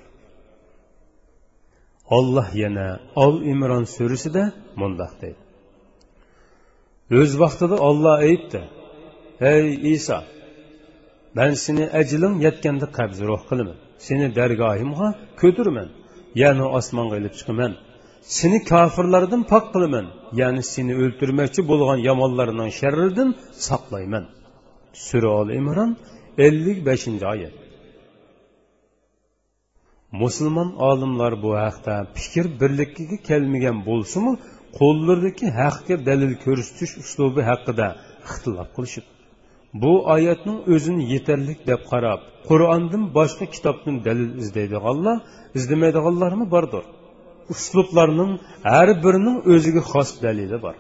Olloh 2.18 2.50
yana 2.64 2.88
ol 3.24 3.36
imron 3.54 3.86
surasida 3.96 4.44
mundoq 4.82 5.14
deydi. 5.22 5.42
O'z 7.20 7.32
vaqtida 7.44 7.76
olloh 7.90 8.16
aytdi 8.30 8.62
ey 9.54 9.66
iso 9.96 10.20
man 11.38 11.52
seni 11.66 11.86
ajling 12.00 12.36
yetganda 12.46 12.88
qabz 12.98 13.18
ruh 13.30 13.42
qilaman. 13.50 13.78
Seni 14.08 14.28
dargohimga 14.40 15.08
ko'tirman 15.42 15.90
ya'ni 16.42 16.66
osmonga 16.78 17.16
ilib 17.22 17.34
chiqaman. 17.40 17.72
Seni 18.38 18.60
kofirlardan 18.72 19.42
pok 19.52 19.66
qilaman. 19.74 20.06
Ya'ni 20.42 20.64
seni 20.74 20.94
o'ltirmoqchi 21.04 21.62
bo'lgan 21.72 22.00
yomonlarning 22.10 22.72
sharridan 22.80 23.30
saqlayman. 23.68 24.26
Sura 25.08 25.30
ol 25.40 25.50
imron 25.60 25.92
ellik 26.48 26.80
beshinchi 26.90 27.26
oyat. 27.34 27.56
Musulmon 30.22 30.70
olimlar 30.90 31.34
bu 31.44 31.52
haqda 31.64 31.96
fikr 32.18 32.46
birligiga 32.62 33.18
kelmagan 33.30 33.78
bo'lsimi 33.90 34.34
qo'llaridagi 34.80 35.48
haqga 35.62 35.96
dalil 36.08 36.34
ko'rsatish 36.46 36.94
uslubi 37.04 37.42
haqida 37.50 37.88
ixtilof 38.28 38.70
qilishibdi 38.76 39.17
bu 39.74 39.94
oyatning 40.14 40.60
o'zini 40.74 41.04
yetarli 41.14 41.54
deb 41.70 41.82
qarab 41.92 42.20
qur'ondan 42.50 43.04
boshqa 43.18 43.46
kitobdan 43.56 43.96
dalil 44.08 44.32
izlaydiganlar 44.44 45.18
izlamaydiganlarmi 45.58 46.46
bordir. 46.56 46.84
Uslublarning 47.54 48.32
har 48.72 48.90
birining 49.04 49.38
o'ziga 49.54 49.82
xos 49.92 50.10
dalili 50.26 50.58
bor. 50.66 50.76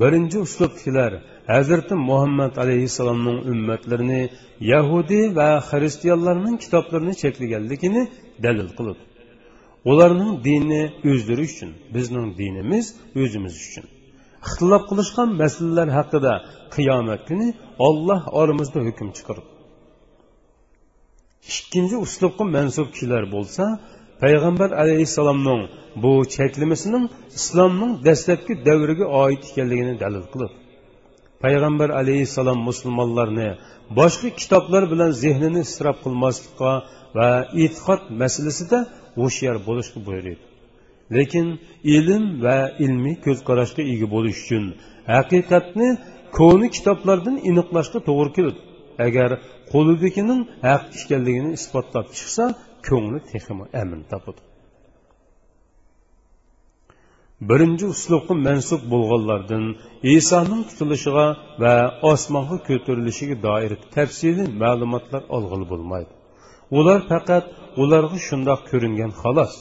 Birinchi 0.00 0.38
uslubdagilar 0.46 1.12
hazrati 1.52 1.94
muhammad 2.08 2.54
alayhissalomning 2.62 3.38
ummatlarini 3.52 4.22
yahudiy 4.72 5.24
va 5.38 5.48
xristianlarning 5.70 6.56
kitoblarini 6.64 7.14
cheklaganligini 7.22 8.02
dalil 8.44 8.68
qilib 8.78 8.98
ularning 9.90 10.32
dinini 10.46 10.82
o'zlari 11.10 11.42
uchun 11.50 11.70
bizning 11.94 12.26
dinimiz 12.40 12.86
o'zimiz 13.22 13.54
uchun. 13.66 13.86
Ixtilof 14.46 14.82
qilishgan 14.90 15.28
masalalar 15.42 15.88
haqida 15.98 16.32
qiyomat 16.74 17.20
kuni 17.28 17.48
olloh 17.88 18.20
oramizda 18.40 18.80
hukm 18.88 19.08
chiqarib. 19.16 19.46
Ikkinchi 21.54 21.96
uslubga 22.04 22.44
mansub 22.56 22.86
kishilar 22.94 23.24
bo'lsa 23.34 23.64
payg'ambar 24.22 24.70
alayhissalomning 24.82 25.62
bu 26.02 26.12
cheklamasining 26.36 27.04
islomning 27.38 27.92
dastlabki 28.06 28.52
davriga 28.68 29.06
oid 29.22 29.42
ekanligini 29.50 29.94
dalil 30.02 30.24
qilib 30.32 30.52
payg'ambar 31.44 31.88
alayhissalom 32.00 32.58
musulmonlarni 32.68 33.48
boshqa 33.98 34.28
kitoblar 34.40 34.82
bilan 34.92 35.10
zehnini 35.22 35.60
isrof 35.68 35.96
qilmaslikqa 36.04 36.72
va 37.18 37.28
e'tiqod 37.62 38.00
masalasida 38.22 38.78
hushyor 39.20 39.56
bo'lishga 39.68 39.98
buyuradi 40.06 40.42
lekin 41.16 41.46
ilm 41.96 42.24
va 42.44 42.58
ilmiy 42.84 43.16
ko'z 43.24 43.38
qarashga 43.48 43.82
ega 43.92 44.06
bo'lish 44.14 44.38
uchun 44.44 44.64
haqiqatni 45.14 45.88
ko'ni 46.38 46.66
kitoblardan 46.76 47.36
iniqlashga 47.50 47.98
to'g'ri 48.08 48.30
keladi 48.36 48.60
agar 49.06 49.30
qo'lidagining 49.72 50.40
haq 50.68 50.82
ekanligini 51.00 51.50
isbotlab 51.58 52.06
chiqsa 52.16 52.44
ko'ngli 52.88 53.18
texmi 53.30 53.64
amin 53.82 54.02
topadi. 54.12 54.40
Birinchi 57.50 57.86
uslubga 57.94 58.34
mansub 58.46 58.82
bo'lganlardan 58.92 59.64
isoning 60.16 60.62
tutilishiga 60.68 61.26
va 61.62 61.74
osmonga 62.12 62.56
ko'tarilishiga 62.68 63.36
doir 63.46 63.72
tafsiliy 63.94 64.48
ma'lumotlar 64.62 65.22
olg'ili 65.36 65.66
bo'lmaydi. 65.72 66.12
Ular 66.78 67.00
faqat 67.10 67.44
ularga 67.82 68.18
shundoq 68.28 68.60
ko'ringan 68.70 69.12
xolos. 69.22 69.52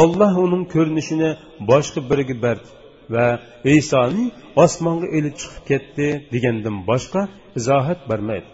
Olloh 0.00 0.34
uning 0.44 0.64
ko'rinishini 0.74 1.30
boshqa 1.70 2.00
biriga 2.10 2.36
berdi 2.44 2.68
va 3.14 3.26
isoni 3.78 4.24
osmonga 4.64 5.08
ilib 5.18 5.34
chiqib 5.40 5.64
ketdi 5.70 6.06
degandan 6.32 6.76
boshqa 6.90 7.20
izohat 7.58 8.00
bermaydi 8.10 8.48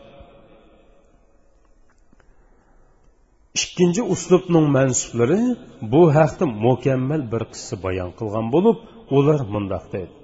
ikkinchi 3.63 4.03
uslubning 4.15 4.67
mansublari 4.77 5.41
bu 5.93 6.03
haqda 6.17 6.45
mukammal 6.67 7.23
bir 7.33 7.43
qissa 7.53 7.75
bayon 7.85 8.11
qilgan 8.19 8.47
bo'lib 8.55 8.77
ular 9.17 9.41
mundoq 9.55 9.85
deydi. 9.95 10.15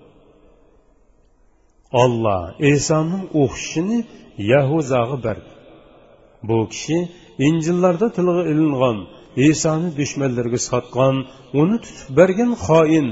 Olloh 2.03 2.43
esoning 2.73 3.25
o'xshishini 3.43 3.99
yahuzaga 4.53 5.17
berdi 5.27 5.51
bu 6.49 6.59
kishi 6.73 6.99
injillarda 7.47 8.07
tilga 8.17 8.43
ilingan 8.53 8.99
isoni 9.37 9.89
dushmanlarga 9.99 10.61
sotgan 10.71 11.17
uni 11.61 11.77
tutib 11.85 12.09
bergan 12.19 12.53
xoin 12.67 13.09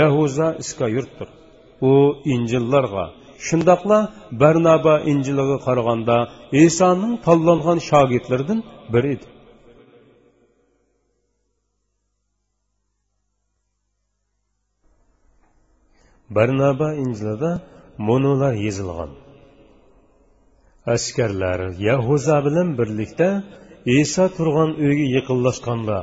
yahuza 0.00 0.46
iskoyurtdir 0.62 1.28
u 1.90 1.92
injillarga 2.34 3.04
shundoqla 3.46 3.98
barnaba 4.42 4.94
injiliga 5.12 5.58
qaraganda 5.66 6.16
isoning 6.64 7.14
tanlangan 7.26 7.78
shogirdlaridan 7.88 8.60
biri 8.92 9.08
edi. 9.16 9.26
Barnaba 16.36 16.88
injilida 17.02 17.52
monolar 18.08 18.54
yozilgan 18.66 19.12
askarlar 20.94 21.60
yahuza 21.88 22.36
bilan 22.46 22.68
birlikda 22.78 23.28
iso 23.86 24.24
turgan 24.36 24.70
uyga 24.84 25.06
yaqinlashganda 25.16 25.98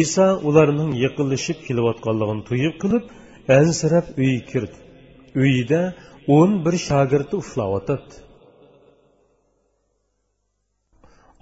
iso 0.00 0.26
ularning 0.48 0.92
yaqinlashib 1.04 1.58
kelayotganligini 1.66 2.42
tuyib 2.48 2.74
qilib 2.82 3.04
ansirab 3.58 4.06
uyga 4.22 4.42
kirdi 4.50 4.78
uyida 5.42 5.82
o'n 6.36 6.50
bir 6.64 6.74
shogirdi 6.88 7.34
uxlayotibdi 7.42 8.14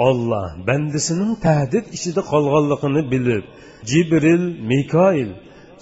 olloh 0.09 0.49
bandisining 0.69 1.33
tahdid 1.47 1.85
ichida 1.97 2.23
qolganligini 2.33 3.03
bilib 3.13 3.45
jibril 3.91 4.45
mikoil 4.71 5.31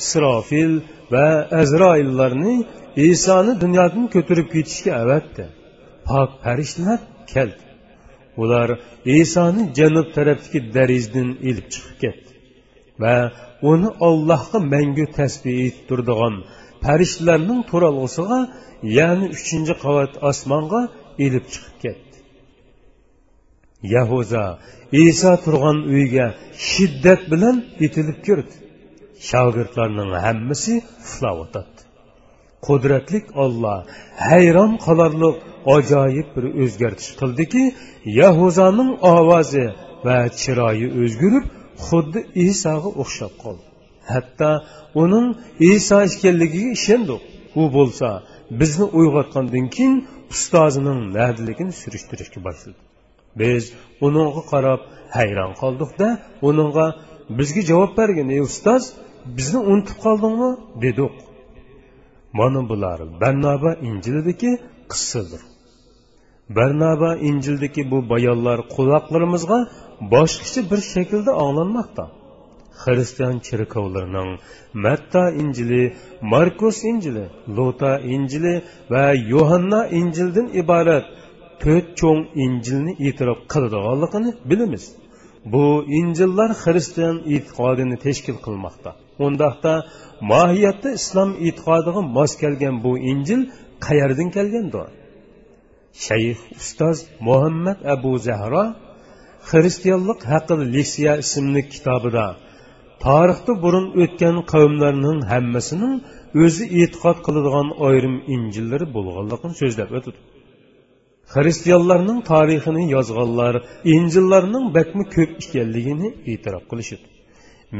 isrofil 0.02 0.72
va 1.14 1.26
azroillarni 1.62 2.54
isoni 3.10 3.52
dunyodan 3.62 4.04
ko'tarib 4.14 4.46
ketishga 4.54 4.92
avatdi 5.02 5.44
pok 6.08 6.30
farishtalar 6.44 7.00
keldi 7.34 7.69
ular 8.42 8.68
isoni 9.20 9.62
janub 9.78 10.06
tarafdagi 10.16 10.58
darizdan 10.76 11.28
ilib 11.48 11.66
chiqib 11.72 11.96
ketdi 12.02 12.30
va 13.02 13.16
uni 13.72 13.88
ollohga 14.08 14.58
mangu 14.74 15.06
tasbih 15.18 15.56
etib 15.66 15.82
turadigan 15.88 16.34
farishtalarning 16.84 17.60
turalg'usiga 17.70 18.40
ya'ni 18.98 19.26
uchinchi 19.36 19.74
qavat 19.84 20.12
osmonga 20.30 20.80
ilib 21.24 21.46
chiqib 21.52 21.76
ketdi. 21.84 22.16
Yahuza 23.94 24.44
iso 25.06 25.32
turgan 25.44 25.78
uyga 25.94 26.26
shiddat 26.70 27.20
bilan 27.32 27.56
itilib 27.86 28.18
kirdi. 28.26 28.54
Shogirdlarning 29.28 30.10
hammasi 30.26 30.74
uxlayotadi 31.04 31.79
qudratlik 32.66 33.26
olloh 33.44 33.78
hayron 34.28 34.72
qolarliq 34.86 35.36
ajoyib 35.76 36.28
bir 36.34 36.44
o'zgartish 36.62 37.12
qildiki 37.20 37.62
yahuzaning 38.20 38.90
ovozi 39.14 39.66
va 40.06 40.18
chiroyi 40.40 40.86
o'zgarib 41.02 41.44
xuddi 41.86 42.20
isoga 42.46 42.90
o'xshab 43.02 43.34
qoldi. 43.44 43.64
Hatto 44.12 44.50
uning 45.02 45.26
iso 45.72 45.96
ekanligiga 46.08 46.70
ishondik. 46.78 47.22
U 47.60 47.62
bo'lsa 47.76 48.08
bizni 48.60 48.86
uyg'otgandan 48.98 49.66
keyin 49.76 49.96
ustozining 50.34 51.00
nadiligini 51.18 51.72
surishtirishga 51.82 52.40
boshladi. 52.46 52.78
Biz 53.40 53.62
uningga 54.06 54.42
qarab 54.52 54.80
hayron 55.18 55.52
qoldikda 55.62 56.08
uningga 56.48 56.86
bizga 57.38 57.62
javob 57.70 57.92
bergin 58.00 58.28
ey 58.36 58.40
ustoz 58.48 58.82
bizni 59.36 59.60
unutib 59.70 59.98
qoldingmi? 60.04 60.50
dedik. 60.84 61.14
Mana 62.38 62.60
bular 62.70 62.98
barnaba 63.20 63.70
injilidagi 63.88 64.52
qissadir. 64.90 65.42
Barnaba 66.56 67.10
injildagi 67.28 67.82
bu 67.90 67.98
bayonlar 68.12 68.58
quloqlarimizga 68.74 69.58
boshqacha 70.12 70.60
bir 70.70 70.80
shaklda 70.92 71.32
anglanmoqda 71.44 72.04
xristian 72.82 73.36
cherkovlarining 73.46 74.30
matta 74.84 75.24
injili 75.42 75.82
markus 76.32 76.78
injili 76.90 77.24
lota 77.56 77.92
injili 78.14 78.54
va 78.92 79.04
yohanna 79.32 79.80
injildan 80.00 80.46
iborat 80.62 81.04
to'rt 81.62 81.86
cho'ng 82.00 82.22
injilni 82.44 82.92
e'tirof 83.06 83.38
qiladiganligini 83.52 84.30
bilamiz. 84.50 84.84
Bu 85.52 85.84
injillar 86.00 86.50
xristian 86.62 87.16
e'tiqodini 87.34 87.96
tashkil 88.04 88.36
qilmoqda. 88.46 88.90
Undaqda 89.26 89.72
mohiyatda 90.32 90.90
islom 91.00 91.30
e'tiqodiga 91.46 92.00
mos 92.16 92.32
kelgan 92.42 92.76
bu 92.84 92.92
injil 93.12 93.40
qayerdan 93.86 94.28
kelgandir? 94.36 94.86
Shayx 96.06 96.40
ustoz 96.60 96.98
muhammad 97.28 97.78
abu 97.94 98.12
zahro 98.28 98.64
xristianlik 99.50 100.20
haqida 100.32 100.64
leksiya 100.76 101.12
ismli 101.24 101.62
kitobida 101.72 102.26
tarixda 103.06 103.52
burun 103.64 103.86
o'tgan 104.02 104.36
qavmlarning 104.52 105.18
hammasining 105.32 105.94
o'zi 106.44 106.64
e'tiqod 106.80 107.18
qiladigan 107.26 107.68
ayrim 107.88 108.16
injillari 108.34 108.86
bo'lganligini 108.96 109.54
so'zlab 109.62 109.90
o'tdi. 109.98 110.18
Xristianlarning 111.34 112.20
tarixini 112.32 112.84
yozganlar 112.96 113.54
injillarning 113.94 114.66
bakmi 114.76 115.04
ko'p 115.14 115.30
ekanligini 115.44 116.08
e'tirof 116.32 116.64
qilishdi 116.70 117.06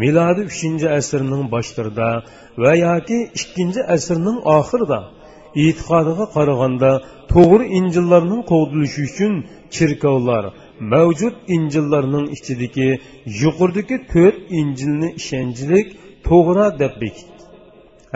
milodi 0.03 0.43
uchinchi 0.53 0.87
asrning 0.99 1.45
boshlarida 1.55 2.09
va 2.63 2.73
yoki 2.87 3.19
ikkinchi 3.41 3.81
asrning 3.95 4.39
oxirida 4.59 5.01
e'tiqodiga 5.65 6.27
qaraganda 6.37 6.91
to'g'ri 7.33 7.65
injillarning 7.79 8.43
qovdilishi 8.53 9.01
uchun 9.09 9.35
cherkovlar 9.77 10.45
mavjud 10.93 11.35
injillarning 11.57 12.27
ichidagi 12.37 12.89
yuqoridagi 13.43 13.97
to'rt 14.13 14.39
injilni 14.61 15.09
ishonchlik 15.21 15.87
to'g'ri 16.29 16.67
deb 16.83 16.95
bekitdi. 17.03 17.43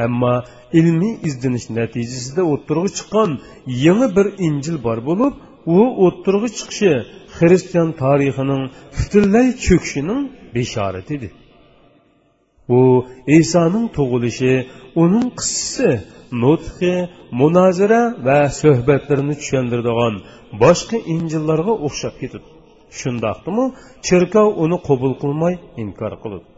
Ammo 0.05 0.35
ilmiy 0.79 1.15
izdinish 1.29 1.67
natijasida 1.79 2.43
o'ttirg'i 2.53 2.91
chiqqan 2.99 3.31
yangi 3.87 4.09
bir 4.17 4.27
injil 4.49 4.77
bor 4.87 4.99
bo'lib 5.09 5.35
u 5.77 5.79
o'ttirg'i 6.07 6.49
chiqishi 6.59 6.93
xristian 7.37 7.89
tarixining 8.03 8.63
butunlay 8.97 9.47
cho'kishining 9.65 10.21
beshorati 10.55 11.13
edi 11.19 11.29
u 12.79 12.81
isoning 13.41 13.87
tug'ilishi 13.97 14.53
uning 15.03 15.29
qissasi 15.41 15.91
nutqi 16.43 16.95
munozara 17.41 18.03
va 18.27 18.39
suhbatlarini 18.61 19.35
tushundiradigan 19.41 20.15
boshqa 20.63 20.97
injillarga 21.15 21.75
o'xshab 21.87 22.15
ketadi 22.23 22.47
shundoqdimi 23.01 23.65
cherkov 24.07 24.49
uni 24.65 24.79
qabul 24.89 25.13
qilmay 25.23 25.55
inkor 25.83 26.13
qiladi 26.23 26.54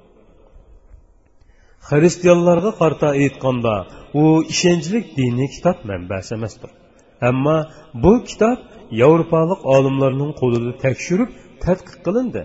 xristianlarga 1.89 2.72
qarta 2.80 3.09
aytganda 3.22 3.74
u 4.22 4.24
ishonchlik 4.53 5.07
diniy 5.18 5.49
kitob 5.55 5.76
manbasi 5.91 6.30
emasdir. 6.39 6.70
Ammo 7.28 7.57
bu 8.05 8.12
kitob 8.28 8.59
yevropalik 9.01 9.61
olimlarning 9.76 10.32
qo'lida 10.41 10.72
tekshirib 10.84 11.30
tadqiq 11.64 11.97
qilindi. 12.07 12.43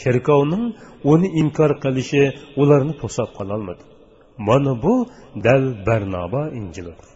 Cherkovning 0.00 0.64
uni 1.12 1.28
inkor 1.40 1.70
qilishi 1.84 2.22
ularni 2.62 2.94
to'sab 3.02 3.30
qololmadi 3.38 3.82
mana 4.38 4.82
bu 4.82 5.06
dal 5.44 5.64
barnaba 5.86 6.42
injilidir 6.58 7.08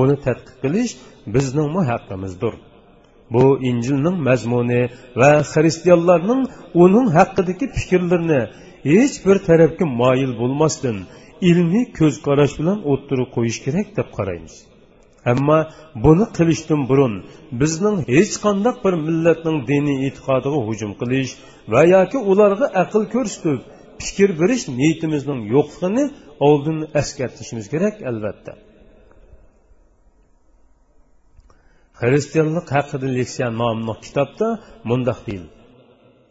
uni 0.00 0.16
tadqiq 0.26 0.56
qilish 0.62 0.92
bizning 1.34 1.74
haqqimizdir 1.90 2.54
bu 3.34 3.44
injilning 3.70 4.16
mazmuni 4.28 4.82
va 5.20 5.30
xristianlarning 5.52 6.42
uning 6.84 7.08
haqidagi 7.18 7.66
fikrlarini 7.76 8.42
hech 8.88 9.16
bir 9.26 9.36
tarafga 9.48 9.86
moyil 10.02 10.32
bo'lmasdan 10.40 10.96
ilmiy 11.50 11.86
ko'z 11.98 12.14
qarash 12.26 12.54
bilan 12.60 12.78
o'ttirib 12.92 13.28
qo'yish 13.36 13.58
kerak 13.66 13.88
deb 13.98 14.08
qaraymiz. 14.18 14.54
Ammo 15.32 15.58
buni 16.04 16.26
qilishdan 16.36 16.80
burun 16.90 17.14
bizning 17.60 17.96
hech 18.12 18.34
qanday 18.44 18.74
bir 18.84 18.94
millatning 19.06 19.58
diniy 19.70 19.98
e'tiqodiga 20.08 20.60
hujum 20.68 20.92
qilish 21.00 21.32
va 21.72 21.82
yoki 21.94 22.18
ularga 22.32 22.66
aql 22.82 23.02
ko'rsatib 23.14 23.60
fikr 24.02 24.28
berish 24.40 24.64
niyatimizning 24.78 25.40
yo'qligini 25.54 26.04
oldin 26.48 26.78
eskartishimiz 27.00 27.66
kerak 27.74 27.96
albatta. 28.10 28.52
Xristianlik 32.00 32.68
haqida 32.76 33.08
leksiya 33.18 33.48
nomli 33.60 33.94
kitobda 34.04 34.48
mundoq 34.90 35.20
deyildi. 35.26 35.63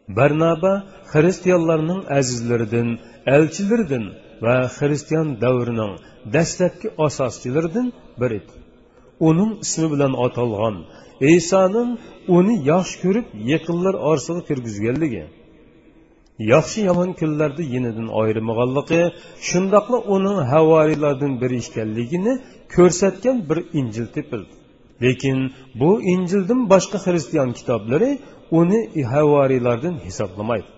Barnaba 0.07 0.73
xristianlarning 1.11 2.01
azizlaridan 2.17 2.89
elchilaridan 3.35 4.05
va 4.45 4.55
xristian 4.77 5.27
davrining 5.43 5.93
dastlabki 6.33 6.87
asoschilaridan 7.05 7.87
biri 8.21 8.35
edi. 8.41 8.53
Uning 9.29 9.51
ismi 9.65 9.87
bilan 9.93 10.13
atalgan 10.25 10.75
isoning 11.35 11.89
uni 12.37 12.55
yaxshi 12.71 12.95
ko'rib 13.03 13.27
yaqinlar 13.51 13.93
orasiga 14.09 14.41
kirgizganligi 14.49 15.23
yaxshi 16.53 16.79
yomon 16.89 17.09
kunlarda 17.19 17.63
yenidan 17.73 18.07
ayrimaganligi 18.21 19.01
shundoqla 19.49 19.97
uning 20.15 20.39
havoriylardan 20.51 21.33
biri 21.41 21.57
ekanligini 21.65 22.33
ko'rsatgan 22.75 23.37
bir 23.49 23.59
injil 23.79 24.07
tepildi. 24.15 24.53
Lekin 25.03 25.37
bu 25.79 25.89
injildan 26.13 26.61
boshqa 26.73 26.97
xristian 27.05 27.49
kitoblari 27.57 28.11
uni 28.59 29.03
havoriylardan 29.13 29.95
hisoblamaydi. 30.05 30.69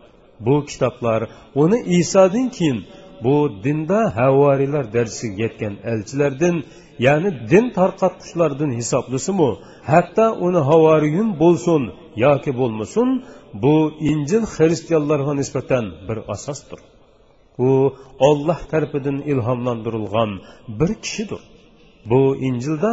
Bu 0.45 0.55
kitoblar 0.69 1.21
uni 1.55 1.79
isodan 1.99 2.47
keyin 2.57 2.79
bu 3.23 3.35
dinda 3.63 3.99
havoriylar 4.19 4.85
darsiga 4.93 5.35
yetgan 5.43 5.73
elchilardan 5.91 6.55
ya'ni 7.05 7.29
din 7.51 7.65
tarqatquchlardan 7.77 8.71
hisoblasimu 8.79 9.49
hatto 9.91 10.27
uni 10.45 10.61
havoriyun 10.69 11.29
bo'lsin 11.41 11.81
yoki 12.25 12.51
bo'lmasin 12.59 13.09
bu 13.63 13.75
injil 14.11 14.43
xristianlarga 14.55 15.33
nisbatan 15.41 15.85
bir 16.07 16.17
asosdir. 16.33 16.79
U 17.67 17.69
olloh 18.29 18.59
tarafidan 18.71 19.17
ilhomlantirilgan 19.31 20.31
bir 20.79 20.91
kishidir. 21.03 21.41
Bu 22.11 22.21
injilda 22.47 22.91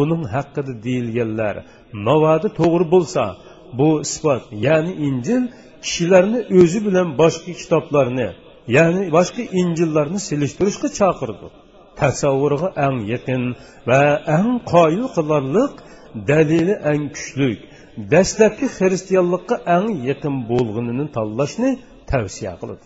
uning 0.00 0.22
haqida 0.34 0.72
deyilganlar 0.86 1.54
navodi 2.08 2.48
to'g'ri 2.58 2.86
bo'lsa 2.94 3.22
bu 3.78 3.90
isbot 4.06 4.42
ya'ni 4.66 4.92
injil 5.08 5.42
kishilarni 5.84 6.40
o'zi 6.60 6.78
bilan 6.86 7.08
boshqa 7.20 7.52
kitoblarni 7.60 8.28
ya'ni 8.76 9.02
boshqa 9.16 9.42
injillarni 9.60 10.18
selishtirishga 10.28 10.88
chaqirdi. 10.98 11.46
Tasavvurga 12.00 12.68
eng 12.86 12.98
yaqin 13.12 13.42
va 13.88 14.02
eng 14.38 14.50
qoyil 14.72 15.06
qilarliq 15.16 15.72
dalili 16.30 16.74
eng 16.92 17.04
kuchlik 17.16 17.58
dastlabki 18.12 18.66
xristianlikqa 18.78 19.56
eng 19.76 19.86
yaqin 20.10 20.34
bo'lganini 20.50 21.06
tanlashni 21.16 21.70
tavsiya 22.10 22.54
qiladi. 22.60 22.84